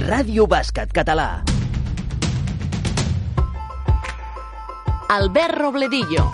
Ràdio 0.00 0.46
Bàsquet 0.48 0.92
Català. 0.96 1.42
Albert 5.12 5.58
Robledillo. 5.58 6.24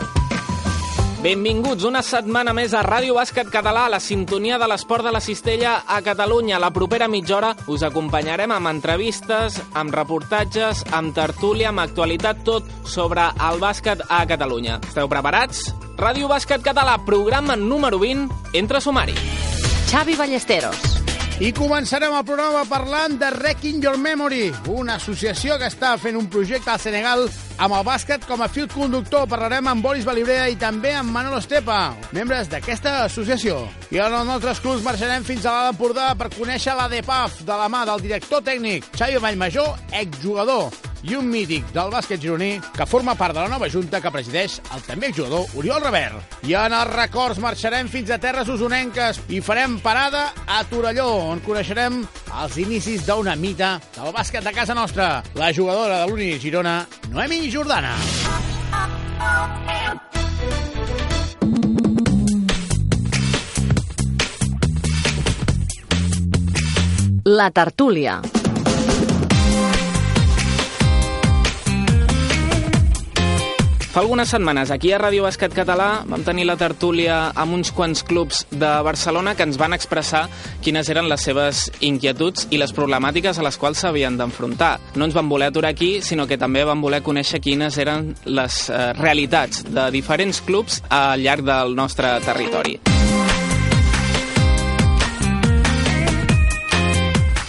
Benvinguts 1.24 1.82
una 1.88 2.02
setmana 2.06 2.52
més 2.54 2.76
a 2.76 2.84
Ràdio 2.87 3.16
Bàsquet 3.16 3.50
Català, 3.50 3.88
a 3.88 3.92
la 3.96 3.98
sintonia 3.98 4.60
de 4.62 4.68
l'esport 4.71 5.02
de 5.02 5.10
la 5.10 5.21
cistella 5.24 5.80
a 5.88 5.98
Catalunya. 6.04 6.60
La 6.62 6.71
propera 6.71 7.08
mitja 7.10 7.38
hora 7.40 7.54
us 7.66 7.82
acompanyarem 7.82 8.55
amb 8.55 8.71
entrevistes, 8.71 9.59
amb 9.75 9.95
reportatges, 9.96 10.85
amb 10.95 11.17
tertúlia, 11.17 11.73
amb 11.73 11.83
actualitat, 11.83 12.45
tot 12.46 12.69
sobre 12.87 13.27
el 13.51 13.59
bàsquet 13.59 14.05
a 14.07 14.23
Catalunya. 14.30 14.79
Esteu 14.87 15.11
preparats? 15.11 15.73
Ràdio 15.98 16.30
Bàsquet 16.30 16.62
Català, 16.62 17.01
programa 17.03 17.57
número 17.57 17.98
20, 17.98 18.30
entre 18.55 18.80
sumari. 18.85 19.17
Xavi 19.91 20.14
Ballesteros. 20.14 20.95
I 21.37 21.50
començarem 21.53 22.14
el 22.16 22.23
programa 22.25 22.62
parlant 22.64 23.19
de 23.21 23.29
Wrecking 23.34 23.83
Your 23.84 23.98
Memory, 24.01 24.55
una 24.73 24.95
associació 24.97 25.59
que 25.60 25.69
està 25.69 25.91
fent 26.01 26.16
un 26.16 26.30
projecte 26.33 26.73
al 26.73 26.80
Senegal 26.80 27.27
amb 27.60 27.77
el 27.77 27.84
bàsquet 27.84 28.24
com 28.24 28.41
a 28.41 28.48
fil 28.48 28.70
conductor. 28.73 29.27
Parlarem 29.29 29.69
amb 29.69 29.84
Boris 29.84 30.09
Balibrea 30.09 30.46
i 30.48 30.57
també 30.57 30.95
amb 30.96 31.12
Manolo 31.12 31.43
Estepa, 31.45 31.93
membres 32.16 32.48
d'aquesta 32.48 33.02
associació. 33.02 33.60
I 33.93 34.01
en 34.01 34.16
els 34.16 34.30
nostres 34.33 34.65
clubs 34.65 34.84
marxarem 34.87 35.29
fins 35.29 35.45
a 35.45 35.52
l'Alt 35.52 35.77
Empordà 35.77 36.09
per 36.16 36.33
conèixer 36.38 36.73
la 36.73 36.88
DEPAF 36.88 37.43
de 37.45 37.60
la 37.60 37.68
mà 37.68 37.84
del 37.84 38.09
director 38.09 38.41
tècnic 38.41 38.88
Xavi 38.96 39.21
Vallmajor, 39.21 39.74
exjugador 39.93 40.71
i 41.06 41.15
un 41.15 41.28
mític 41.30 41.69
del 41.74 41.91
bàsquet 41.92 42.20
gironí 42.23 42.56
que 42.74 42.87
forma 42.88 43.15
part 43.19 43.34
de 43.37 43.42
la 43.45 43.51
nova 43.52 43.69
junta 43.70 44.01
que 44.02 44.10
presideix 44.12 44.59
el 44.74 44.83
també 44.87 45.12
jugador 45.15 45.46
Oriol 45.59 45.82
Revert. 45.84 46.37
I 46.48 46.56
en 46.59 46.74
els 46.74 46.92
records 46.95 47.41
marxarem 47.42 47.91
fins 47.92 48.10
a 48.10 48.19
terres 48.23 48.51
usonenques 48.51 49.20
i 49.30 49.41
farem 49.45 49.79
parada 49.84 50.29
a 50.46 50.62
Torelló, 50.70 51.09
on 51.30 51.42
coneixerem 51.46 52.02
els 52.42 52.59
inicis 52.62 53.06
d'una 53.06 53.37
mita 53.38 53.77
del 53.96 54.12
bàsquet 54.16 54.45
de 54.45 54.55
casa 54.56 54.74
nostra, 54.74 55.23
la 55.38 55.52
jugadora 55.55 56.02
de 56.02 56.10
l'Uni 56.10 56.34
Girona, 56.43 56.80
Noemi 57.10 57.46
Jordana. 57.51 57.95
La 67.27 67.50
tertúlia. 67.50 68.21
Fa 73.97 74.03
algunes 74.03 74.28
setmanes 74.28 74.69
aquí 74.69 74.91
a 74.93 74.99
Ràdio 75.00 75.22
Bàsquet 75.25 75.55
Català 75.56 76.03
vam 76.05 76.21
tenir 76.21 76.43
la 76.44 76.59
tertúlia 76.61 77.31
amb 77.33 77.55
uns 77.56 77.71
quants 77.72 78.03
clubs 78.05 78.43
de 78.50 78.69
Barcelona 78.84 79.33
que 79.33 79.47
ens 79.49 79.56
van 79.56 79.72
expressar 79.72 80.27
quines 80.61 80.91
eren 80.93 81.09
les 81.09 81.25
seves 81.25 81.62
inquietuds 81.81 82.44
i 82.53 82.61
les 82.61 82.77
problemàtiques 82.77 83.41
a 83.41 83.47
les 83.47 83.56
quals 83.56 83.81
s'havien 83.81 84.19
d'enfrontar. 84.21 84.75
No 85.00 85.09
ens 85.09 85.17
van 85.17 85.31
voler 85.33 85.49
aturar 85.49 85.71
aquí, 85.72 86.03
sinó 86.05 86.27
que 86.28 86.37
també 86.37 86.67
van 86.69 86.84
voler 86.84 87.00
conèixer 87.00 87.41
quines 87.41 87.81
eren 87.81 88.11
les 88.27 88.67
eh, 88.69 88.93
realitats 89.00 89.65
de 89.65 89.89
diferents 89.97 90.43
clubs 90.44 90.83
al 90.91 91.25
llarg 91.25 91.49
del 91.49 91.72
nostre 91.81 92.19
territori. 92.28 92.77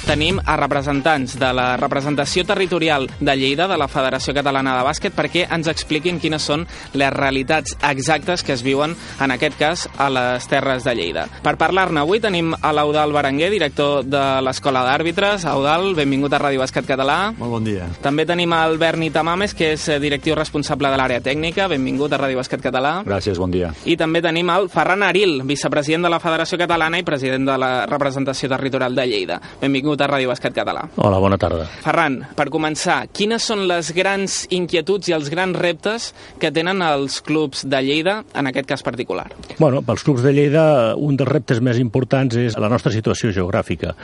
Tenim 0.08 0.38
a 0.46 0.56
representants 0.56 1.34
de 1.36 1.50
la 1.52 1.76
representació 1.76 2.46
territorial 2.48 3.10
de 3.20 3.34
Lleida, 3.36 3.66
de 3.68 3.76
la 3.78 3.90
Federació 3.92 4.32
Catalana 4.34 4.78
de 4.78 4.86
Bàsquet, 4.88 5.12
perquè 5.12 5.44
ens 5.52 5.68
expliquin 5.68 6.22
quines 6.24 6.46
són 6.48 6.64
les 6.96 7.12
realitats 7.12 7.76
exactes 7.84 8.44
que 8.48 8.56
es 8.56 8.64
viuen, 8.64 8.96
en 9.20 9.34
aquest 9.36 9.58
cas, 9.60 9.84
a 10.00 10.08
les 10.10 10.48
Terres 10.48 10.86
de 10.88 10.94
Lleida. 10.96 11.26
Per 11.44 11.58
parlar-ne 11.60 12.00
avui 12.00 12.22
tenim 12.24 12.54
a 12.56 12.72
l'Eudal 12.72 13.12
Berenguer, 13.12 13.50
director 13.52 14.06
de 14.08 14.22
l'Escola 14.46 14.86
d'Àrbitres. 14.88 15.44
Eudal, 15.52 15.92
benvingut 15.98 16.32
a 16.32 16.40
Ràdio 16.40 16.64
Bàsquet 16.64 16.88
Català. 16.88 17.34
Molt 17.36 17.58
bon 17.58 17.68
dia. 17.68 17.90
També 18.02 18.24
tenim 18.30 18.56
el 18.56 18.80
Berni 18.80 19.12
Tamames, 19.12 19.58
que 19.60 19.74
és 19.76 19.90
directiu 20.00 20.40
responsable 20.40 20.88
de 20.94 21.02
l'àrea 21.02 21.24
tècnica. 21.26 21.68
Benvingut 21.68 22.16
a 22.16 22.22
Ràdio 22.24 22.40
Bàsquet 22.40 22.64
Català. 22.64 23.02
Gràcies, 23.04 23.36
bon 23.36 23.52
dia. 23.52 23.74
I 23.84 24.00
també 24.00 24.24
tenim 24.24 24.56
el 24.56 24.72
Ferran 24.72 25.04
Aril, 25.04 25.42
vicepresident 25.44 26.08
de 26.08 26.16
la 26.16 26.24
Federació 26.24 26.62
Catalana 26.64 27.04
i 27.04 27.08
president 27.08 27.52
de 27.52 27.60
la 27.60 27.74
representació 27.92 28.48
territorial 28.56 28.96
de 28.96 29.08
Lleida. 29.12 29.42
Benvingut 29.60 29.97
a 30.02 30.10
Ràdio 30.10 30.32
Bàsquet 30.32 30.56
Català. 30.56 30.86
Hola, 30.98 31.20
bona 31.24 31.38
tarda. 31.42 31.66
Ferran, 31.84 32.20
per 32.38 32.48
començar, 32.54 33.00
quines 33.16 33.44
són 33.44 33.66
les 33.70 33.92
grans 33.96 34.40
inquietuds 34.54 35.10
i 35.10 35.16
els 35.18 35.32
grans 35.34 35.58
reptes 35.58 36.12
que 36.42 36.52
tenen 36.54 36.82
els 36.86 37.20
clubs 37.26 37.66
de 37.68 37.82
Lleida, 37.84 38.20
en 38.38 38.50
aquest 38.52 38.70
cas 38.70 38.84
particular? 38.86 39.28
Bueno, 39.58 39.82
pels 39.86 40.04
clubs 40.06 40.26
de 40.26 40.34
Lleida, 40.36 40.66
un 40.96 41.18
dels 41.20 41.32
reptes 41.32 41.62
més 41.64 41.80
importants 41.82 42.38
és 42.38 42.58
la 42.60 42.70
nostra 42.72 42.92
situació 42.94 43.32
geogràfica. 43.36 43.96